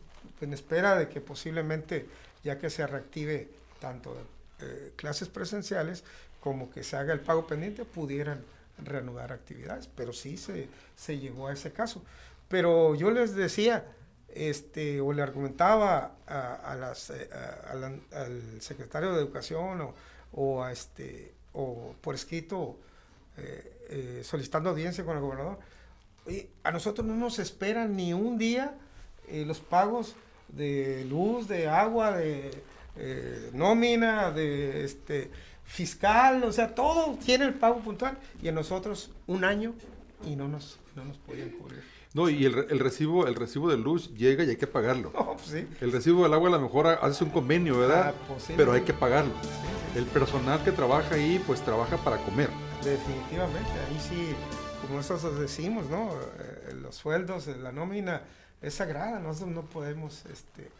[0.41, 2.07] en espera de que posiblemente,
[2.43, 4.15] ya que se reactive tanto
[4.61, 6.03] eh, clases presenciales
[6.39, 8.43] como que se haga el pago pendiente, pudieran
[8.83, 9.87] reanudar actividades.
[9.95, 12.03] Pero sí se, se llegó a ese caso.
[12.47, 13.85] Pero yo les decía,
[14.33, 17.29] este, o le argumentaba a, las, eh,
[17.71, 19.95] al secretario de Educación o,
[20.33, 22.77] o, a este, o por escrito
[23.37, 25.59] eh, solicitando audiencia con el gobernador.
[26.27, 28.75] Y a nosotros no nos esperan ni un día
[29.31, 30.15] los pagos
[30.47, 32.63] de luz, de agua, de
[33.53, 35.29] nómina, de este
[35.69, 39.75] fiscal, o sea, todo tiene el pago puntual y a nosotros un año
[40.25, 41.83] y no nos, no nos podían cubrir.
[42.15, 45.11] No, y el, el, recibo el recibo de luz llega y hay que pagarlo.
[45.13, 45.67] pues sí.
[45.79, 48.15] El recibo del agua a lo mejor hace un convenio, ¿verdad?
[48.15, 49.31] Ah, pues Pero hay que pagarlo.
[49.95, 52.49] El personal que trabaja ahí, pues trabaja para comer.
[52.83, 54.35] Definitivamente, ahí sí,
[54.81, 56.09] como nosotros decimos, ¿no?
[56.39, 58.23] Eh, los sueldos, la nómina
[58.61, 60.71] es sagrada, nosotros no podemos este,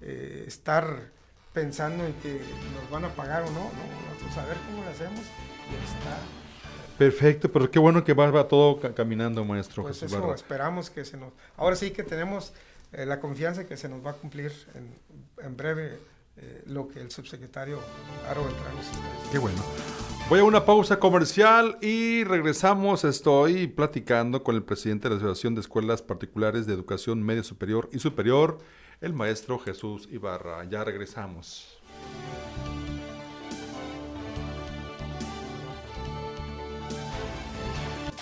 [0.00, 1.10] eh, estar
[1.56, 2.38] pensando en que
[2.74, 6.18] nos van a pagar o no, no, nosotros a ver cómo lo hacemos y está.
[6.98, 9.82] Perfecto, pero qué bueno que va, todo caminando, maestro.
[9.82, 11.32] Pues eso esperamos que se nos...
[11.56, 12.52] Ahora sí que tenemos
[12.92, 14.52] eh, la confianza que se nos va a cumplir
[15.42, 15.98] en, breve
[16.36, 17.80] eh, lo que el subsecretario
[18.28, 18.98] Aro Beltrán está
[19.32, 19.62] Qué bueno.
[20.28, 23.04] Voy a una pausa comercial y regresamos.
[23.04, 27.88] Estoy platicando con el presidente de la Asociación de Escuelas Particulares de Educación Media Superior
[27.92, 28.58] y Superior,
[29.00, 30.64] el maestro Jesús Ibarra.
[30.64, 31.66] Ya regresamos.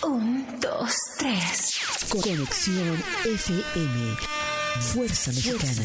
[0.02, 1.80] Un, dos, tres.
[2.10, 4.16] Conexión FM.
[4.80, 5.84] Fuerza Mexicana.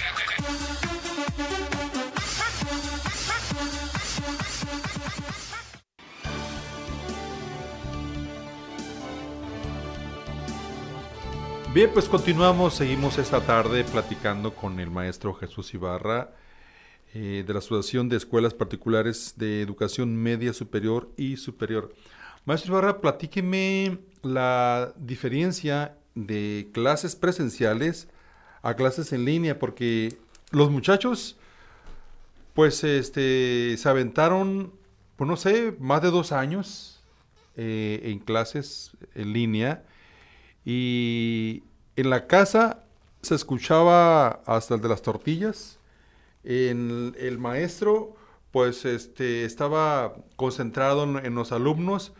[11.73, 16.35] Bien, pues continuamos, seguimos esta tarde platicando con el maestro Jesús Ibarra
[17.13, 21.93] eh, de la Asociación de Escuelas Particulares de Educación Media Superior y Superior.
[22.43, 28.09] Maestro Ibarra, platíqueme la diferencia de clases presenciales
[28.63, 30.17] a clases en línea, porque
[30.51, 31.37] los muchachos,
[32.53, 34.73] pues, este, se aventaron,
[35.15, 37.01] pues no sé, más de dos años
[37.55, 39.85] eh, en clases en línea
[40.65, 41.63] y
[41.95, 42.83] en la casa
[43.21, 45.79] se escuchaba hasta el de las tortillas.
[46.43, 48.15] El maestro,
[48.51, 52.13] pues este, estaba concentrado en, los alumnos,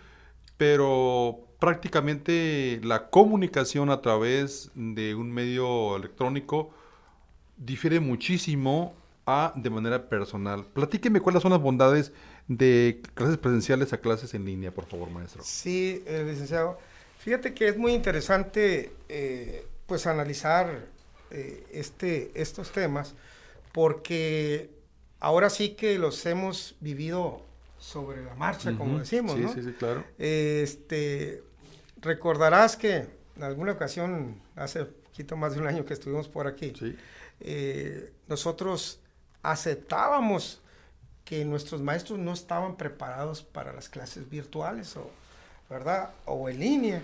[0.57, 6.71] pero prácticamente la comunicación a través de un medio electrónico
[7.57, 8.93] difiere muchísimo
[9.25, 10.65] a de manera personal.
[10.65, 12.11] Platíqueme cuáles son las bondades
[12.47, 15.41] de clases presenciales a clases en línea, por favor, maestro.
[15.43, 16.77] Sí, eh, licenciado.
[17.21, 20.87] Fíjate que es muy interesante eh, pues analizar
[21.29, 23.13] eh, este, estos temas
[23.71, 24.71] porque
[25.19, 27.43] ahora sí que los hemos vivido
[27.77, 30.03] sobre la marcha, como decimos, sí, Sí, sí, claro.
[30.17, 31.43] Este,
[32.01, 36.73] recordarás que en alguna ocasión, hace poquito más de un año que estuvimos por aquí,
[37.39, 38.99] eh, nosotros
[39.43, 40.61] aceptábamos
[41.23, 45.09] que nuestros maestros no estaban preparados para las clases virtuales o
[45.71, 46.11] ¿verdad?
[46.25, 47.01] O en línea.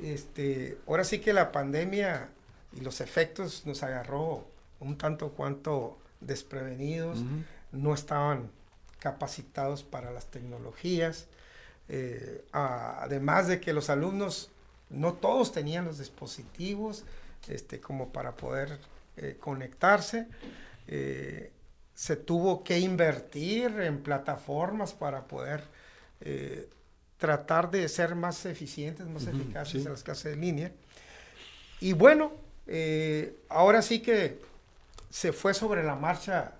[0.00, 2.28] Este, ahora sí que la pandemia
[2.72, 4.46] y los efectos nos agarró
[4.80, 7.20] un tanto cuanto desprevenidos,
[7.72, 8.50] no estaban
[8.98, 11.26] capacitados para las tecnologías,
[11.88, 14.50] eh, además de que los alumnos
[14.90, 17.04] no todos tenían los dispositivos
[17.48, 18.78] este, como para poder
[19.16, 20.28] eh, conectarse.
[20.86, 21.50] Eh,
[21.94, 25.64] se tuvo que invertir en plataformas para poder
[27.22, 30.72] tratar de ser más eficientes, más eficaces en las clases de línea.
[31.78, 32.32] Y bueno,
[32.66, 34.40] eh, ahora sí que
[35.08, 36.54] se fue sobre la marcha,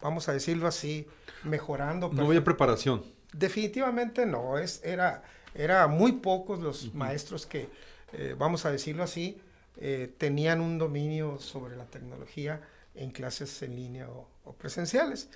[0.00, 1.06] vamos a decirlo así,
[1.44, 2.08] mejorando.
[2.14, 3.04] No había preparación.
[3.34, 5.22] Definitivamente no, es, era,
[5.54, 7.68] era muy pocos los maestros que,
[8.14, 9.38] eh, vamos a decirlo así,
[9.76, 12.62] eh, tenían un dominio sobre la tecnología
[12.94, 15.28] en clases en línea o presenciales.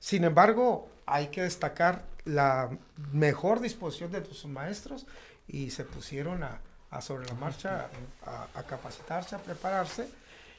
[0.00, 2.70] Sin embargo, hay que destacar la
[3.12, 5.06] mejor disposición de tus maestros
[5.46, 6.60] y se pusieron a,
[7.00, 7.88] sobre la marcha
[8.24, 10.08] a, capacitarse, a prepararse.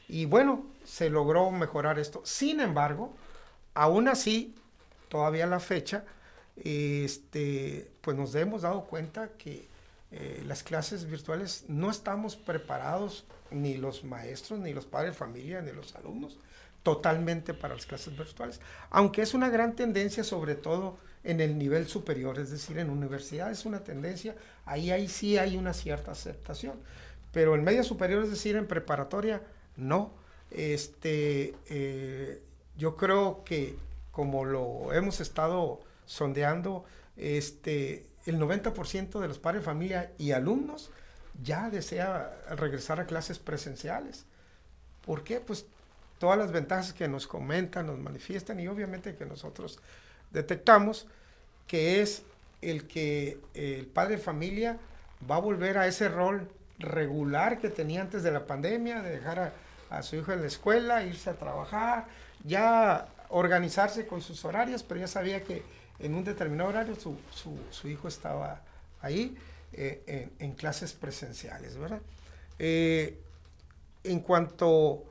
[0.07, 2.21] Y bueno, se logró mejorar esto.
[2.23, 3.13] Sin embargo,
[3.73, 4.55] aún así,
[5.09, 6.03] todavía a la fecha,
[6.55, 9.67] este, pues nos hemos dado cuenta que
[10.11, 15.61] eh, las clases virtuales no estamos preparados, ni los maestros, ni los padres de familia,
[15.61, 16.37] ni los alumnos,
[16.83, 21.87] totalmente para las clases virtuales, aunque es una gran tendencia sobre todo en el nivel
[21.87, 26.79] superior, es decir, en universidad es una tendencia, ahí, ahí sí hay una cierta aceptación,
[27.31, 29.41] pero en media superior, es decir, en preparatoria,
[29.77, 30.11] no.
[30.49, 32.41] Este, eh,
[32.77, 33.77] yo creo que
[34.11, 36.83] como lo hemos estado sondeando,
[37.15, 40.91] este, el 90% de los padres familia y alumnos
[41.41, 44.25] ya desea regresar a clases presenciales.
[45.05, 45.39] ¿Por qué?
[45.39, 45.65] Pues
[46.21, 49.79] todas las ventajas que nos comentan, nos manifiestan y obviamente que nosotros
[50.29, 51.07] detectamos
[51.65, 52.21] que es
[52.61, 54.77] el que el padre de familia
[55.29, 59.51] va a volver a ese rol regular que tenía antes de la pandemia, de dejar
[59.89, 62.05] a, su hijo en la escuela, irse a trabajar,
[62.43, 65.63] ya organizarse con sus horarios, pero ya sabía que
[65.97, 68.61] en un determinado horario su, hijo estaba
[69.01, 69.35] ahí
[69.73, 72.01] eh, en, clases presenciales, ¿verdad?
[72.59, 73.17] Eh,
[74.03, 75.07] en cuanto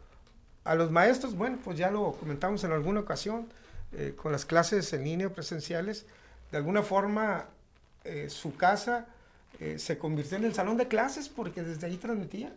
[0.65, 3.47] a los maestros, bueno, pues ya lo comentamos en alguna ocasión,
[3.93, 6.07] eh, con las clases en línea presenciales,
[6.51, 7.47] de alguna forma
[8.29, 9.07] su casa
[9.77, 12.51] se convirtió en el salón de clases porque desde ahí transmitía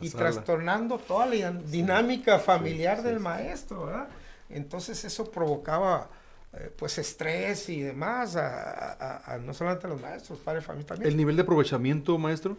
[0.00, 4.08] y trastornando toda la dinámica familiar del maestro, ¿verdad?
[4.50, 6.08] Entonces eso provocaba
[6.52, 11.10] eh, pues estrés y demás, a, no solamente a los maestros, padres, familia también.
[11.10, 12.56] ¿El nivel de aprovechamiento, maestro?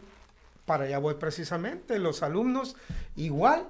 [0.65, 2.75] Para allá voy precisamente, los alumnos
[3.15, 3.67] igual,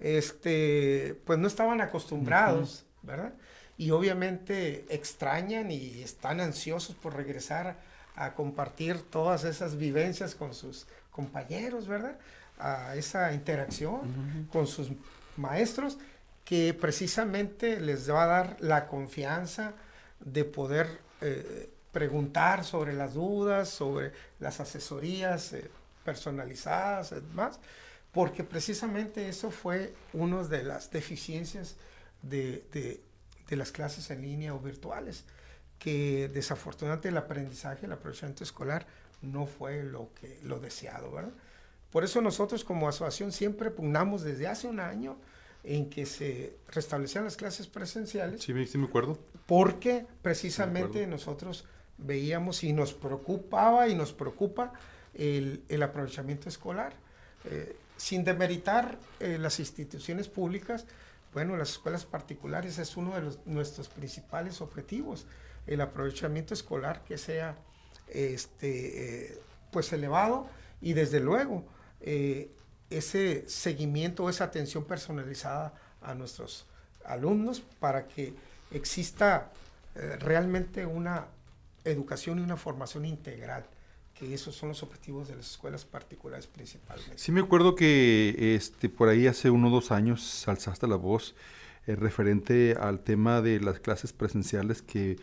[0.00, 3.32] este, pues no estaban acostumbrados, ¿verdad?
[3.76, 7.76] Y obviamente extrañan y están ansiosos por regresar
[8.16, 12.18] a compartir todas esas vivencias con sus compañeros, ¿verdad?
[12.58, 14.88] A esa interacción con sus
[15.36, 15.98] maestros
[16.44, 19.74] que precisamente les va a dar la confianza
[20.18, 20.88] de poder
[21.20, 25.70] eh, preguntar sobre las dudas, sobre las asesorías eh,
[26.04, 27.60] personalizadas, más,
[28.18, 31.76] porque precisamente eso fue una de las deficiencias
[32.20, 32.64] de,
[33.48, 35.24] de, las clases en línea o virtuales,
[35.78, 38.88] que desafortunadamente el aprendizaje, el aprovechamiento escolar
[39.22, 41.30] no fue lo, que, lo deseado, ¿verdad?
[41.92, 45.16] Por eso nosotros como asociación siempre pugnamos desde hace un año
[45.62, 48.42] en que se restablecían las clases presenciales.
[48.42, 49.16] Sí, sí me acuerdo.
[49.46, 51.66] Porque precisamente nosotros
[51.98, 54.72] veíamos y nos preocupaba y nos preocupa
[55.14, 56.94] el, el aprovechamiento escolar.
[57.44, 60.86] Eh, sin demeritar eh, las instituciones públicas,
[61.34, 65.26] bueno, las escuelas particulares es uno de nuestros principales objetivos,
[65.66, 67.58] el aprovechamiento escolar que sea
[68.08, 69.38] este, eh,
[69.70, 70.48] pues elevado
[70.80, 71.66] y desde luego
[72.00, 76.66] ese seguimiento, esa atención personalizada a nuestros
[77.04, 78.34] alumnos para que
[78.70, 79.50] exista
[79.94, 81.26] eh, realmente una
[81.84, 83.64] educación y una formación integral,
[84.18, 87.16] que esos son los objetivos de las escuelas particulares principalmente.
[87.16, 91.34] Sí me acuerdo que este, por ahí hace uno o dos años alzaste la voz
[91.86, 95.16] eh, referente al tema de las clases presenciales que,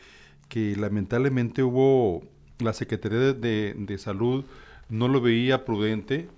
[0.47, 2.23] que lamentablemente hubo,
[2.59, 4.45] la Secretaría de, de Salud
[4.87, 6.29] no lo veía prudente,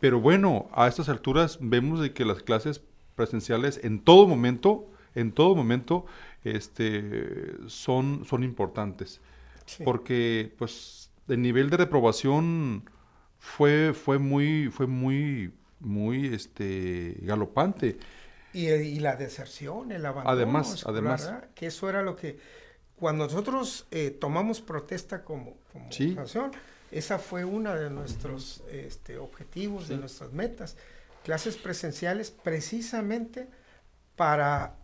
[0.00, 2.80] pero bueno, a estas alturas vemos de que las clases
[3.14, 6.06] presenciales en todo momento, en todo momento,
[6.44, 9.20] este, son, son importantes.
[9.84, 12.90] Porque pues el nivel de reprobación
[13.38, 17.98] fue, fue muy, fue muy, muy este, galopante.
[18.52, 20.36] Y, la deserción, el abandono.
[20.36, 21.32] Además, además.
[21.54, 22.38] Que eso era lo que,
[22.96, 25.88] cuando nosotros eh, tomamos protesta como, como
[26.92, 30.76] esa fue una de nuestros este, objetivos, de nuestras metas.
[31.24, 33.48] Clases presenciales precisamente
[34.14, 34.74] para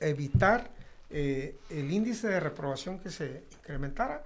[0.00, 0.70] evitar
[1.10, 4.22] eh, el índice de reprobación que se incrementara,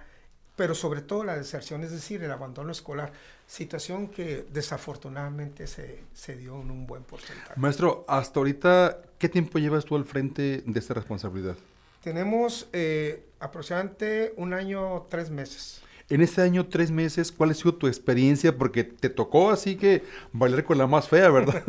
[0.55, 3.11] pero sobre todo la deserción, es decir, el abandono escolar,
[3.47, 7.59] situación que desafortunadamente se, se dio en un buen porcentaje.
[7.59, 11.55] Maestro, hasta ahorita, ¿qué tiempo llevas tú al frente de esta responsabilidad?
[12.03, 15.81] Tenemos eh, aproximadamente un año, tres meses.
[16.09, 18.57] En este año, tres meses, ¿cuál ha sido tu experiencia?
[18.57, 21.63] Porque te tocó así que bailar con la más fea, ¿verdad?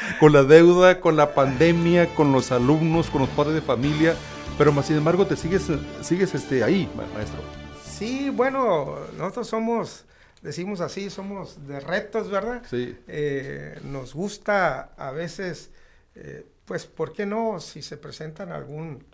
[0.20, 4.14] con la deuda, con la pandemia, con los alumnos, con los padres de familia,
[4.58, 5.66] pero más sin embargo te sigues,
[6.02, 7.59] sigues este, ahí, maestro.
[8.00, 10.06] Sí, bueno, nosotros somos,
[10.40, 12.62] decimos así, somos de retos, ¿verdad?
[12.70, 12.98] Sí.
[13.06, 15.70] Eh, nos gusta a veces,
[16.14, 17.60] eh, pues, ¿por qué no?
[17.60, 19.04] Si se presentan algún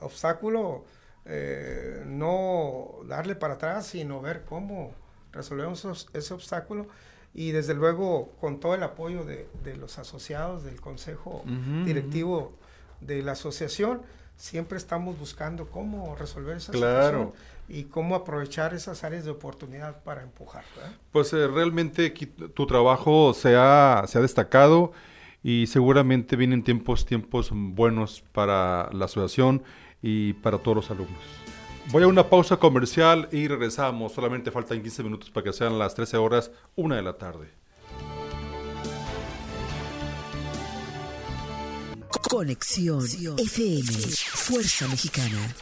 [0.00, 0.84] obstáculo,
[1.24, 4.92] eh, no darle para atrás, sino ver cómo
[5.32, 6.86] resolvemos ese obstáculo
[7.34, 11.42] y desde luego con todo el apoyo de, los asociados del consejo
[11.84, 12.52] directivo
[13.00, 14.02] de la asociación,
[14.36, 17.32] siempre estamos buscando cómo resolver esa situación
[17.68, 20.64] y cómo aprovechar esas áreas de oportunidad para empujar.
[21.12, 24.92] Pues eh, realmente tu trabajo se ha, se ha destacado
[25.42, 29.62] y seguramente vienen tiempos, tiempos buenos para la asociación
[30.02, 31.20] y para todos los alumnos.
[31.90, 34.12] Voy a una pausa comercial y regresamos.
[34.12, 37.48] Solamente faltan 15 minutos para que sean las 13 horas, una de la tarde.
[42.28, 43.02] Conexión
[43.38, 43.92] FM,
[44.34, 45.54] Fuerza Mexicana.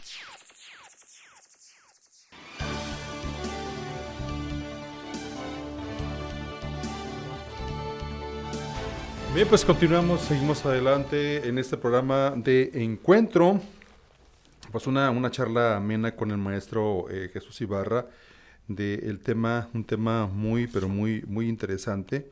[9.37, 13.61] Bien, pues continuamos, seguimos adelante en este programa de encuentro.
[14.73, 18.07] Pues una, una charla amena con el maestro eh, Jesús Ibarra
[18.67, 22.31] del tema, un tema muy, pero muy, muy interesante.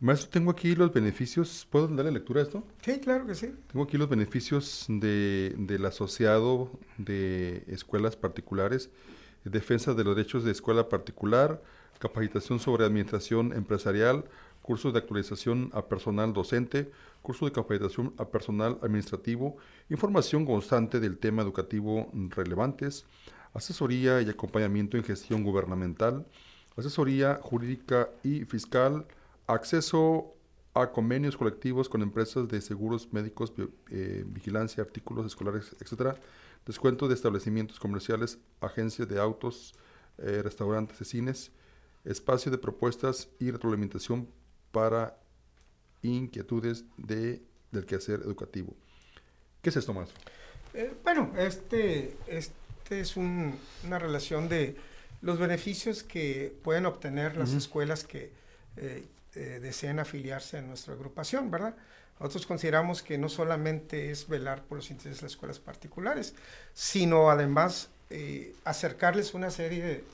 [0.00, 1.68] Maestro, tengo aquí los beneficios.
[1.70, 2.64] ¿Puedo darle lectura a esto?
[2.84, 3.54] Sí, claro que sí.
[3.70, 8.90] Tengo aquí los beneficios de, del asociado de escuelas particulares,
[9.44, 11.62] defensa de los derechos de escuela particular,
[12.00, 14.24] capacitación sobre administración empresarial,
[14.62, 16.90] cursos de actualización a personal docente,
[17.20, 19.56] curso de capacitación a personal administrativo,
[19.90, 23.04] información constante del tema educativo relevantes,
[23.52, 26.26] asesoría y acompañamiento en gestión gubernamental,
[26.76, 29.06] asesoría jurídica y fiscal,
[29.46, 30.34] acceso
[30.74, 33.52] a convenios colectivos con empresas de seguros médicos,
[33.90, 36.16] eh, vigilancia, artículos escolares, etcétera,
[36.64, 39.74] descuento de establecimientos comerciales, agencias de autos,
[40.18, 41.52] eh, restaurantes y cines,
[42.04, 44.28] espacio de propuestas y retroalimentación
[44.72, 45.16] para
[46.02, 48.74] inquietudes de, del quehacer educativo.
[49.60, 50.18] ¿Qué es esto, maestro?
[50.74, 54.76] Eh, bueno, este, este es un, una relación de
[55.20, 58.32] los beneficios que pueden obtener las escuelas que
[58.76, 59.04] eh,
[59.34, 61.76] eh, desean afiliarse a nuestra agrupación, ¿verdad?
[62.18, 66.34] Nosotros consideramos que no solamente es velar por los intereses de las escuelas particulares,
[66.72, 67.88] sino además
[68.64, 70.04] acercarles una serie de,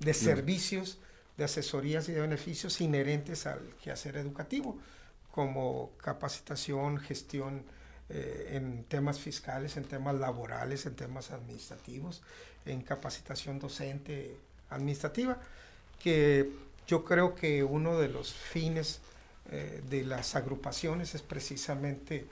[0.00, 0.98] de servicios
[1.36, 4.78] de asesorías y de beneficios inherentes al quehacer educativo,
[5.30, 7.64] como capacitación, gestión
[8.08, 12.22] eh, en temas fiscales, en temas laborales, en temas administrativos,
[12.66, 14.36] en capacitación docente
[14.70, 15.38] administrativa,
[16.02, 16.50] que
[16.86, 19.00] yo creo que uno de los fines
[19.50, 22.26] eh, de las agrupaciones es precisamente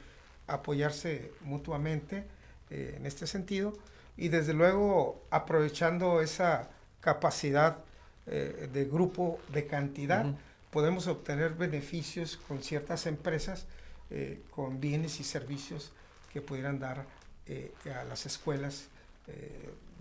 [0.47, 2.25] apoyarse mutuamente
[2.71, 3.73] eh, en este sentido
[4.17, 6.69] y desde luego aprovechando esa
[7.01, 7.79] capacidad
[8.27, 10.27] eh, de grupo de cantidad,
[10.71, 13.67] podemos obtener beneficios con ciertas empresas,
[14.11, 15.93] eh, con bienes y servicios
[16.33, 17.07] que pudieran dar
[17.47, 18.89] eh, a las escuelas,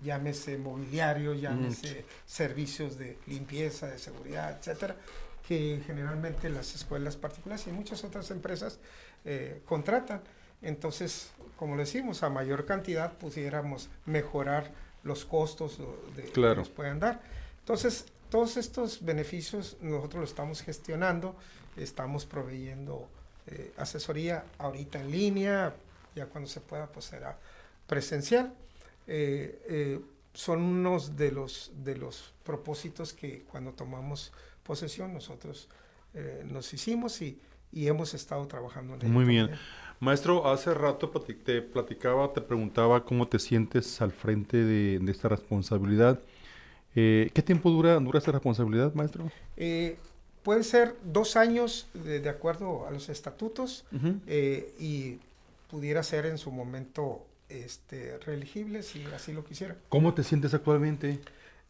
[0.01, 4.95] llámese mobiliario, llámese servicios de limpieza, de seguridad, etcétera,
[5.47, 8.79] que generalmente las escuelas particulares y muchas otras empresas
[9.65, 10.21] contratan.
[10.63, 14.71] Entonces, como decimos, a mayor cantidad pudiéramos mejorar
[15.03, 15.77] los costos
[16.15, 17.21] de, que nos puedan dar.
[17.69, 21.35] Entonces, todos estos beneficios nosotros los estamos gestionando,
[21.77, 23.07] estamos proveyendo
[23.45, 25.75] eh, asesoría ahorita en línea,
[26.15, 27.37] ya cuando se pueda pues será
[27.85, 28.55] presencial.
[29.05, 29.99] Eh, eh,
[30.33, 35.69] son unos de los, de los propósitos que cuando tomamos posesión nosotros
[36.45, 37.39] nos hicimos y,
[37.71, 39.11] y, hemos estado trabajando en ello.
[39.11, 39.51] Muy bien.
[39.99, 45.29] Maestro, hace rato te platicaba, te preguntaba cómo te sientes al frente de, de esta
[45.29, 46.19] responsabilidad.
[46.95, 49.31] Eh, ¿Qué tiempo dura, dura esta responsabilidad, maestro?
[49.57, 49.97] Eh,
[50.43, 53.85] puede ser dos años de, acuerdo a los estatutos
[54.27, 55.19] eh, y
[55.69, 59.75] pudiera ser en su momento este, reelegible si así lo quisiera.
[59.89, 61.19] ¿Cómo te sientes actualmente?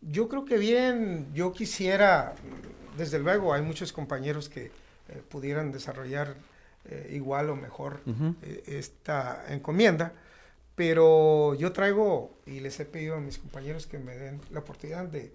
[0.02, 2.36] Yo creo que bien, yo quisiera,
[2.98, 4.72] desde luego hay muchos compañeros que
[5.28, 6.36] pudieran desarrollar
[7.12, 8.00] igual o mejor
[8.66, 10.14] esta encomienda,
[10.80, 15.10] pero yo traigo, y les he pedido a mis compañeros que me den la oportunidad
[15.10, 15.34] de,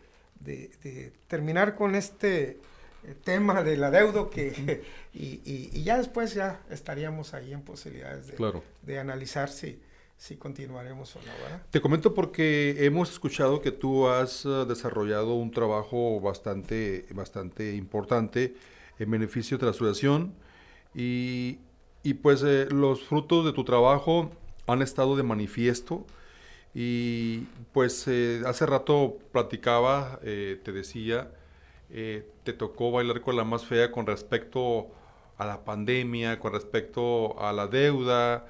[1.29, 2.61] terminar con este
[3.03, 4.83] eh, tema del adeudo que,
[5.13, 9.83] y, ya después ya estaríamos ahí en posibilidades de, de analizar si,
[10.17, 11.33] si continuaremos o no.
[11.43, 11.61] ¿verdad?
[11.71, 18.55] Te comento porque hemos escuchado que tú has eh, desarrollado un trabajo bastante, bastante importante
[18.99, 20.33] en beneficio de la asociación
[20.95, 21.59] y,
[22.03, 24.31] y pues eh, los frutos de tu trabajo
[24.67, 26.07] han estado de manifiesto.
[26.75, 31.31] Y pues eh, hace rato platicaba, eh, te decía,
[31.91, 34.89] eh, te tocó bailar con la más fea con respecto
[35.39, 38.47] a la pandemia, con respecto a la deuda,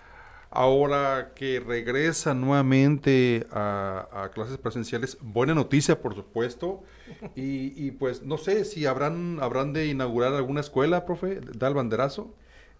[0.50, 6.82] ahora que regresa nuevamente a, clases presenciales, buena noticia por supuesto,
[7.36, 11.74] y, y, pues no sé si habrán, habrán de inaugurar alguna escuela, profe, da el
[11.74, 12.34] banderazo.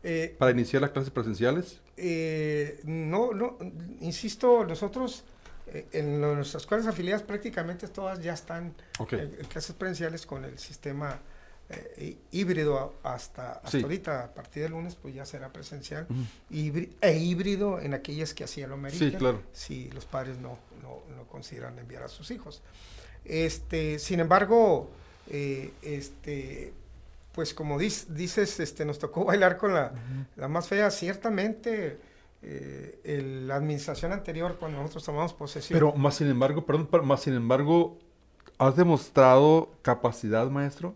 [0.05, 1.81] Eh, ¿Para iniciar las clases presenciales?
[1.97, 3.57] Eh, no, no,
[4.01, 5.25] insisto, nosotros
[5.67, 8.75] eh, en nuestras escuelas afiliadas prácticamente todas ya están
[9.11, 11.19] en, clases presenciales con el sistema
[12.31, 16.07] híbrido hasta, ahorita, a partir del lunes pues ya será presencial
[16.51, 19.43] e híbrido en aquellas que así lo meriten, sí, claro.
[19.55, 22.63] si los padres no, no, no, consideran enviar a sus hijos.
[23.25, 24.91] Este, sin embargo,
[25.27, 26.75] este,
[27.35, 29.93] pues como dices, este, nos tocó bailar con la,
[30.37, 31.99] la más fea, ciertamente
[32.43, 35.77] eh, la administración anterior, cuando nosotros tomamos posesión.
[35.77, 37.99] Pero más sin embargo, perdón, más sin embargo,
[38.59, 40.95] has demostrado capacidad, maestro,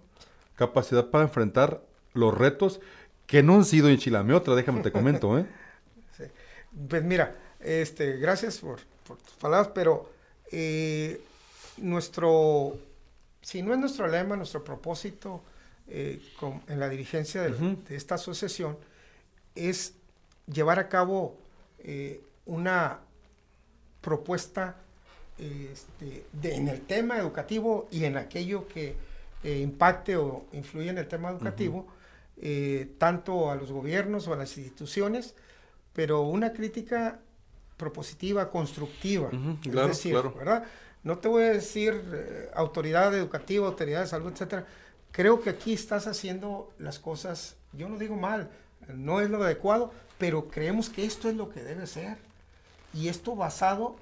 [0.55, 1.82] capacidad para enfrentar
[2.14, 2.80] los retos
[3.26, 5.47] que no han sido en otra déjame te comento, ¿eh?
[6.89, 10.11] Pues mira, este, gracias por, tus palabras, pero
[10.53, 11.20] eh,
[11.78, 12.78] nuestro,
[13.41, 15.43] si no es nuestro lema, nuestro propósito
[15.91, 16.20] eh,
[16.68, 18.76] en la dirigencia de, esta asociación
[19.55, 19.95] es
[20.47, 21.39] llevar a cabo
[21.78, 22.99] eh, una
[24.03, 24.76] propuesta
[25.39, 28.97] este, en el tema educativo y en aquello que
[29.43, 31.86] eh, impacte o influye en el tema educativo,
[32.99, 35.34] tanto a los gobiernos o a las instituciones,
[35.95, 37.18] pero una crítica
[37.78, 39.30] propositiva, constructiva.
[39.62, 40.64] claro, decir, ¿verdad?
[41.03, 44.66] No te voy a decir autoridad educativa, autoridad de salud, etcétera.
[45.13, 48.51] Creo que aquí estás haciendo las cosas, yo no digo mal,
[48.89, 52.17] no es lo adecuado, pero creemos que esto es lo que debe ser.
[52.95, 53.97] Y esto basado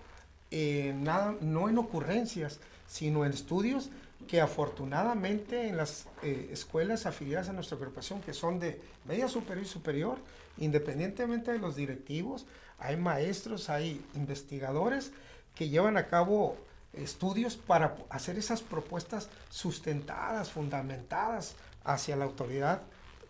[0.51, 3.91] en nada, no en ocurrencias, sino en estudios
[4.29, 9.65] que afortunadamente en las eh, escuelas afiliadas a nuestra agrupación, que son de media superior
[9.65, 10.19] y superior,
[10.59, 12.47] independientemente de los directivos,
[12.79, 15.13] hay maestros, hay investigadores
[15.55, 16.57] que llevan a cabo
[16.93, 22.83] estudios para hacer esas propuestas sustentadas, fundamentadas hacia la autoridad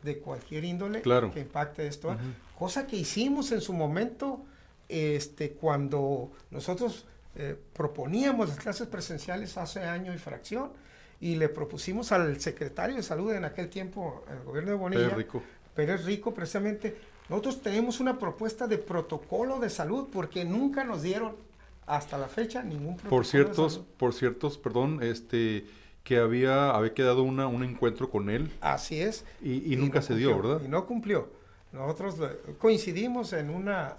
[0.03, 2.17] de cualquier índole que impacte esto.
[2.59, 4.45] Cosa que hicimos en su momento
[4.89, 10.71] este, cuando nosotros eh, proponíamos las clases presenciales hace año y fracción
[11.21, 15.17] y le propusimos al secretario de salud en aquel tiempo, el gobierno de Bonilla, Pérez
[15.17, 15.43] Rico,
[15.75, 16.97] Pérez Rico precisamente,
[17.29, 21.37] nosotros tenemos una propuesta de protocolo de salud porque nunca nos dieron
[21.87, 25.65] hasta la fecha ningún protocolo por ciertos, Por ciertos, perdón, este
[26.07, 28.53] que había, había quedado una, un encuentro con él.
[28.61, 29.25] Así es.
[29.43, 30.63] Y, nunca se dio, ¿verdad?
[30.65, 31.29] Y no cumplió.
[31.73, 32.15] Nosotros
[32.59, 33.97] coincidimos en una,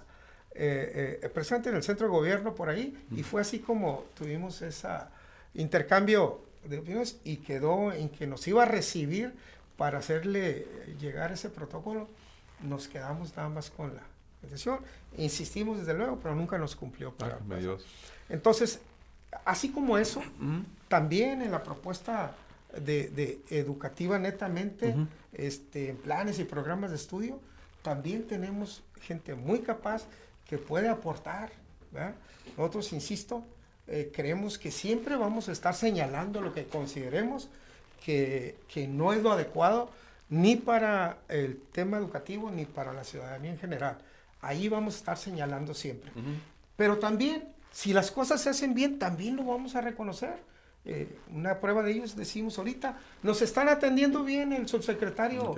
[0.52, 4.62] eh, eh, presente en el centro de gobierno por ahí, y fue así como tuvimos
[4.62, 4.88] ese
[5.52, 9.34] intercambio de opiniones y quedó en que nos iba a recibir
[9.76, 10.66] para hacerle
[10.98, 12.08] llegar ese protocolo.
[12.62, 14.02] Nos quedamos nada más con la
[15.16, 17.12] Insistimos desde luego, pero nunca nos cumplió.
[17.12, 17.76] Para, ah,
[18.28, 18.80] Entonces,
[19.44, 20.22] así como eso,
[20.88, 22.34] también en la propuesta
[22.72, 24.94] de, educativa netamente,
[25.32, 27.40] este, en planes y programas de estudio,
[27.82, 30.04] también tenemos gente muy capaz
[30.46, 31.50] que puede aportar.
[32.56, 33.44] Nosotros, insisto,
[33.86, 37.48] eh, creemos que siempre vamos a estar señalando lo que consideremos
[38.04, 39.90] que, no es lo adecuado
[40.30, 43.98] ni para el tema educativo ni para la ciudadanía en general.
[44.40, 46.12] Ahí vamos a estar señalando siempre.
[46.76, 50.36] Pero también si las cosas se hacen bien, también lo vamos a reconocer.
[50.84, 55.54] Eh, una prueba de ellos decimos ahorita, nos están atendiendo bien el subsecretario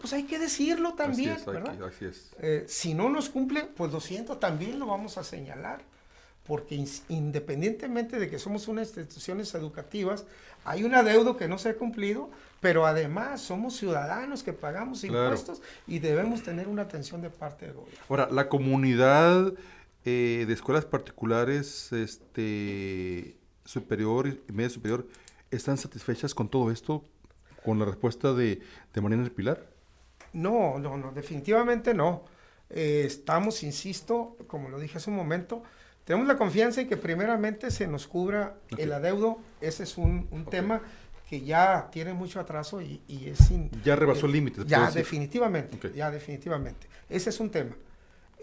[0.00, 4.36] pues hay que decirlo también, así es, eh, si no nos cumple, pues lo siento,
[4.36, 5.80] también lo vamos a señalar,
[6.46, 10.24] porque independientemente de que somos unas instituciones educativas,
[10.64, 12.30] hay un adeudo que no se ha cumplido,
[12.60, 17.74] pero además somos ciudadanos que pagamos impuestos y debemos tener una atención de parte del
[17.74, 18.00] gobierno.
[18.08, 19.54] Ahora, la comunidad
[20.04, 25.06] eh, de escuelas particulares este, superior y media superior
[25.50, 27.04] están satisfechas con todo esto,
[27.64, 28.60] con la respuesta de,
[28.92, 29.66] de Mariana del Pilar?
[30.32, 32.24] No, no, no, definitivamente no.
[32.70, 35.62] Eh, estamos, insisto, como lo dije hace un momento,
[36.04, 39.38] tenemos la confianza en que primeramente se nos cubra el adeudo.
[39.60, 40.80] Ese es un, tema
[41.28, 43.38] que ya tiene mucho atraso y, es...
[43.84, 44.62] ya rebasó el límite.
[44.66, 46.86] Ya, definitivamente, ya definitivamente.
[47.10, 47.76] Ese es un tema.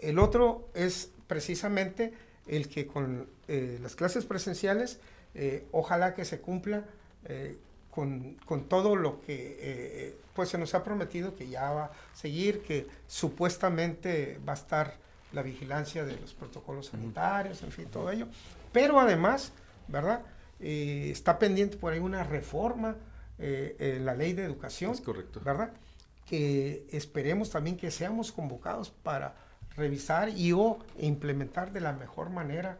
[0.00, 2.14] El otro es precisamente
[2.46, 5.00] el que con eh, las clases presenciales,
[5.34, 6.84] eh, ojalá que se cumpla
[7.24, 7.58] eh,
[7.90, 8.36] con,
[8.68, 14.38] todo lo que pues se nos ha prometido que ya va a seguir, que supuestamente
[14.46, 14.94] va a estar
[15.32, 18.28] la vigilancia de los protocolos sanitarios, en fin, todo ello.
[18.70, 19.50] Pero además,
[19.88, 20.20] ¿verdad?
[20.58, 22.96] Está pendiente por ahí una reforma
[23.38, 25.40] en la ley de educación, correcto.
[25.44, 25.72] ¿verdad?
[26.24, 29.34] Que esperemos también que seamos convocados para
[29.76, 32.78] revisar y o implementar de la mejor manera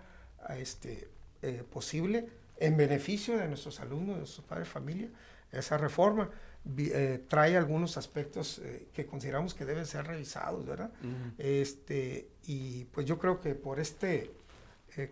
[0.59, 1.09] este,
[1.43, 5.09] eh, posible en beneficio de nuestros alumnos, de nuestros padres de familia.
[5.53, 6.31] Esa reforma
[6.79, 10.91] eh, trae algunos aspectos eh, que consideramos que deben ser revisados, ¿verdad?
[11.39, 14.33] este, y pues yo creo que por este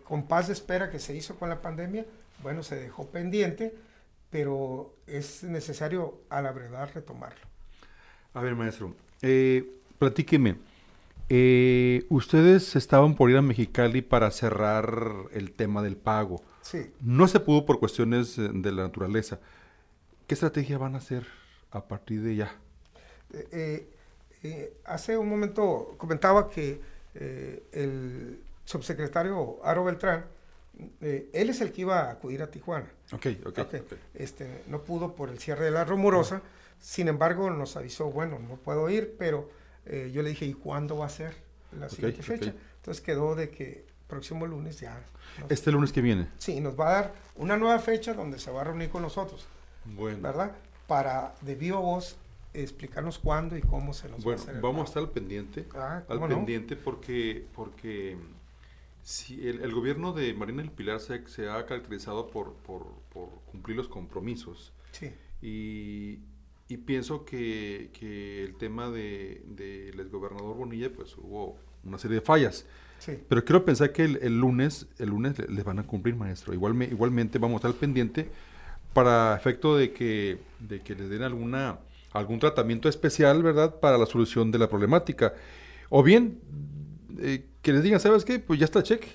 [0.03, 2.07] compás de espera que se hizo con la pandemia,
[2.41, 3.75] bueno, se dejó pendiente,
[4.29, 7.45] pero es necesario a la verdad retomarlo.
[8.33, 8.93] A ver, maestro,
[9.97, 10.57] platíqueme.
[11.29, 14.89] Eh, ustedes estaban por ir a Mexicali para cerrar
[15.31, 16.43] el tema del pago.
[16.61, 16.91] Sí.
[17.01, 19.39] No se pudo por cuestiones eh, de la naturaleza.
[20.27, 21.25] ¿Qué estrategia van a hacer
[21.71, 22.55] a partir de ya?
[23.33, 23.89] Eh, eh,
[24.43, 26.79] eh, hace un momento comentaba que
[27.15, 30.25] eh, el subsecretario Aro Beltrán,
[31.01, 32.87] eh, él es el que iba a acudir a Tijuana.
[33.13, 33.59] Ok, ok.
[33.59, 33.93] Ok, ok.
[34.13, 36.41] Este, no pudo por el cierre de la rumorosa,
[36.79, 39.49] sin embargo nos avisó, bueno, no puedo ir, pero
[39.85, 41.33] eh, yo le dije, ¿y cuándo va a ser
[41.79, 42.53] la siguiente fecha?
[42.77, 45.01] Entonces quedó de que próximo lunes ya.
[45.39, 46.27] nos- Este lunes que viene.
[46.37, 49.45] sí, nos va a dar una nueva fecha donde se va a reunir con nosotros,
[49.85, 50.19] Bueno.
[50.21, 50.51] ¿verdad?
[50.87, 52.15] Para de viva voz
[52.53, 54.55] explicarnos cuándo y cómo se nos Bueno, va a hacer.
[54.55, 55.65] el vamos a estar al pendiente.
[55.75, 58.15] Ah, al pendiente porque, porque
[59.05, 63.29] si el, el gobierno de Marina del Pilar se, se ha caracterizado por, por, por
[63.51, 64.73] cumplir los compromisos.
[64.91, 66.19] Sí, Y,
[66.67, 72.21] y pienso que, que el tema de, del exgobernador Bonilla, pues hubo una serie de
[72.21, 72.67] fallas.
[72.99, 73.23] sí.
[73.29, 76.53] Pero quiero pensar que el, el lunes, el lunes le- les van a cumplir, maestro.
[76.53, 78.31] Igualme, igualmente vamos a estar pendiente
[78.93, 81.79] para efecto de que, de que les den alguna,
[82.13, 83.79] algún tratamiento especial, ¿verdad?
[83.79, 85.33] Para la solución de la problemática.
[85.89, 86.39] O bien,
[87.19, 88.37] eh, que les digan, ¿sabes qué?
[88.37, 89.07] Pues ya está cheque.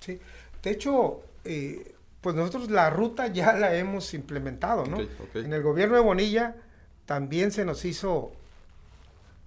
[0.00, 0.20] Sí,
[0.62, 4.98] de hecho, eh, pues nosotros la ruta ya la hemos implementado, ¿no?
[4.98, 5.36] Ok, ok.
[5.36, 6.54] En el gobierno de Bonilla
[7.06, 8.32] también se nos hizo,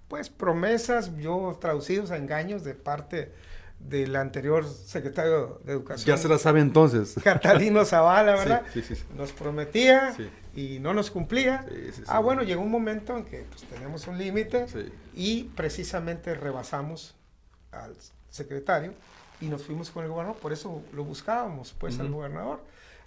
[0.08, 3.30] pues, promesas, yo traducidos a engaños de parte
[3.78, 7.14] del anterior secretario de Educación, Ya se la sabe entonces.
[7.22, 8.62] Catalino Zavala, ¿verdad?
[8.72, 9.04] sí, sí, sí.
[9.16, 10.16] Nos prometía
[10.56, 11.64] y no nos cumplía.
[11.68, 12.02] Sí, sí, sí.
[12.08, 14.66] Ah, bueno, llegó un momento en que pues, tenemos un límite
[15.14, 17.14] y precisamente rebasamos
[17.70, 17.94] al
[18.30, 18.92] secretario
[19.40, 22.60] y nos fuimos con el gobernador, por eso lo buscábamos, pues, al gobernador.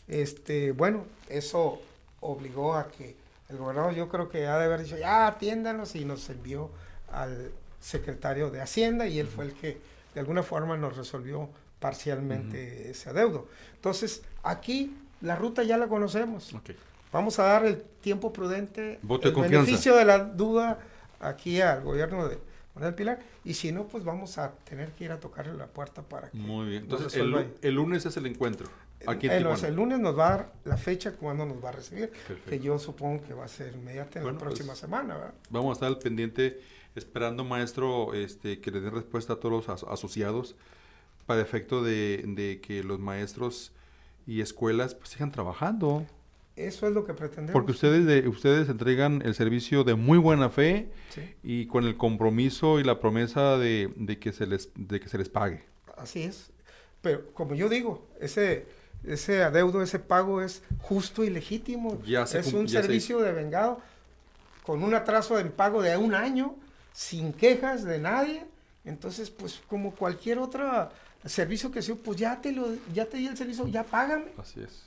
[0.08, 1.82] Este, bueno, eso
[2.22, 3.16] obligó a que
[3.50, 6.70] el gobernador, yo creo que ha de haber dicho, ya atiéndanos, y nos envió
[7.12, 7.52] al
[7.82, 9.78] secretario de Hacienda y él fue el que
[10.14, 11.50] de alguna forma nos resolvió
[11.80, 13.48] parcialmente ese adeudo.
[13.76, 16.54] Entonces, aquí la ruta ya la conocemos.
[17.12, 20.80] Vamos a dar el tiempo prudente, Voto el beneficio de la duda
[21.20, 22.38] aquí al gobierno de
[22.76, 26.02] Manuel Pilar, y si no, pues vamos a tener que ir a tocarle la puerta
[26.02, 26.84] para que Muy bien.
[26.84, 28.70] Entonces, el, el lunes es el encuentro.
[29.08, 29.68] Aquí en Eh, Tijuana.
[29.68, 32.50] el lunes nos va a dar la fecha cuando nos va a recibir, Perfecto.
[32.50, 35.34] que yo supongo que va a ser inmediata en Bueno, la próxima pues, semana, ¿verdad?
[35.50, 36.62] Vamos a estar al pendiente
[36.96, 40.56] esperando, maestro, este, que le den respuesta a todos los as- asociados
[41.26, 43.72] para efecto de, de que los maestros
[44.28, 46.06] y escuelas pues, sigan trabajando.
[46.56, 47.54] Eso es lo que pretendemos.
[47.54, 51.97] Porque ustedes, de, ustedes entregan el servicio de muy buena fe Sí, y con el
[51.97, 55.64] compromiso y la promesa de, de que, se les, de que se les pague.
[55.97, 56.52] así es.
[57.02, 58.68] Pero como yo digo, ese,
[59.04, 62.02] ese adeudo, ese pago es justo y legítimo.
[62.04, 63.80] Ya se es un ya se servicio de vengado
[64.64, 66.56] con un atraso en pago de un año,
[66.93, 68.45] sin quejas de nadie.
[68.86, 70.89] Entonces, pues como cualquier otro
[71.26, 74.32] servicio que sea, pues ya te lo, ya te di el servicio, ya págame.
[74.38, 74.84] Así es.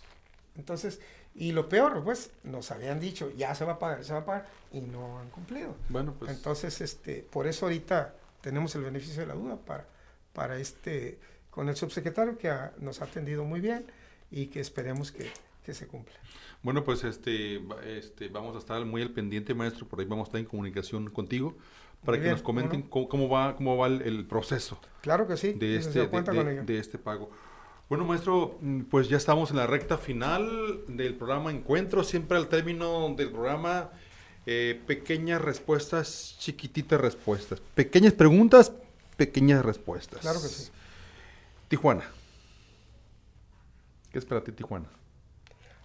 [0.56, 1.00] Entonces,
[1.34, 4.24] y lo peor, pues, nos habían dicho, ya se va a pagar, se va a
[4.24, 5.74] pagar, y no han cumplido.
[5.88, 9.86] Bueno, pues Entonces, este, por eso ahorita tenemos el beneficio de la duda para,
[10.32, 11.18] para este,
[11.50, 13.86] con el subsecretario que ha- nos ha atendido muy bien
[14.30, 15.30] y que esperemos que,
[15.64, 16.14] que se cumpla.
[16.62, 19.86] Bueno, pues este, este, vamos a estar muy al pendiente, maestro.
[19.86, 21.56] Por ahí vamos a estar en comunicación contigo
[22.04, 24.78] para Muy que bien, nos comenten ¿cómo cómo, cómo va, cómo va el, el proceso
[25.02, 27.30] Claro que sí, de este, de, de- de este pago.
[27.88, 32.02] Bueno, maestro, mm, pues ya estamos en la recta final del programa Encuentro.
[32.02, 33.90] Siempre al término del programa,
[34.46, 37.60] eh, pequeñas respuestas, chiquititas respuestas.
[37.74, 38.72] Pequeñas preguntas,
[39.16, 40.20] pequeñas respuestas.
[40.20, 40.70] Claro que sí.
[41.68, 42.04] Tijuana.
[44.10, 44.86] ¿Qué es para ti Tijuana?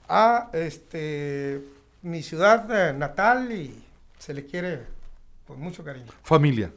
[0.07, 1.61] A este,
[2.01, 3.83] mi ciudad eh, natal y
[4.17, 4.85] se le quiere
[5.45, 6.11] con mucho cariño.
[6.23, 6.71] Familia.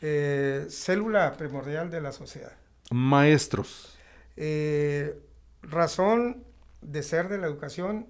[0.00, 2.52] Eh, célula primordial de la sociedad.
[2.90, 3.95] Maestros.
[4.36, 5.18] Eh,
[5.62, 6.44] razón
[6.82, 8.06] de ser de la educación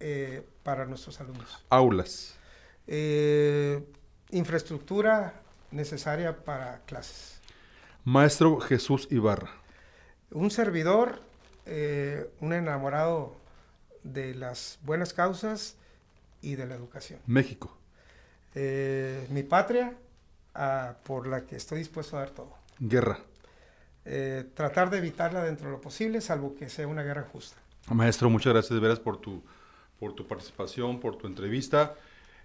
[0.00, 1.64] eh, para nuestros alumnos.
[1.68, 2.34] Aulas.
[2.86, 3.84] Eh,
[4.30, 7.40] infraestructura necesaria para clases.
[8.04, 9.50] Maestro Jesús Ibarra.
[10.30, 11.22] Un servidor,
[12.40, 13.36] un enamorado
[14.02, 15.76] de las buenas causas
[16.40, 17.20] y de la educación.
[17.26, 17.76] México.
[18.54, 19.94] Mi patria,
[20.54, 22.54] ah, por la que estoy dispuesto a dar todo.
[22.78, 23.20] Guerra.
[24.10, 27.58] Eh, tratar de evitarla dentro de lo posible, salvo que sea una guerra justa.
[27.90, 29.42] Maestro, muchas gracias de veras por tu,
[30.00, 31.94] por tu participación, por tu entrevista.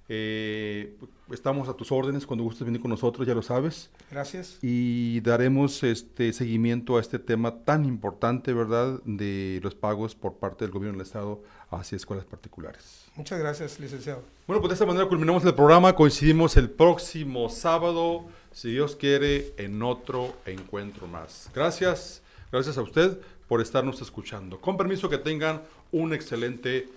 [0.10, 0.98] Eh,
[1.32, 3.90] estamos a tus órdenes cuando gustes venir con nosotros, ya lo sabes.
[4.12, 4.58] Gracias.
[4.62, 10.66] Y daremos este seguimiento a este tema tan importante, ¿verdad?, de los pagos por parte
[10.66, 13.06] del gobierno del Estado hacia escuelas particulares.
[13.16, 14.24] Muchas gracias, licenciado.
[14.48, 15.96] Bueno, pues de esta manera culminamos el programa.
[15.96, 21.50] Coincidimos el próximo sábado, si Dios quiere, en otro encuentro más.
[21.54, 24.62] Gracias, gracias a usted por estarnos escuchando.
[24.62, 26.88] Con permiso que tengan un excelente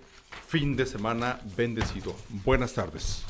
[0.49, 2.15] fin de semana bendecido.
[2.45, 3.25] Buenas tardes.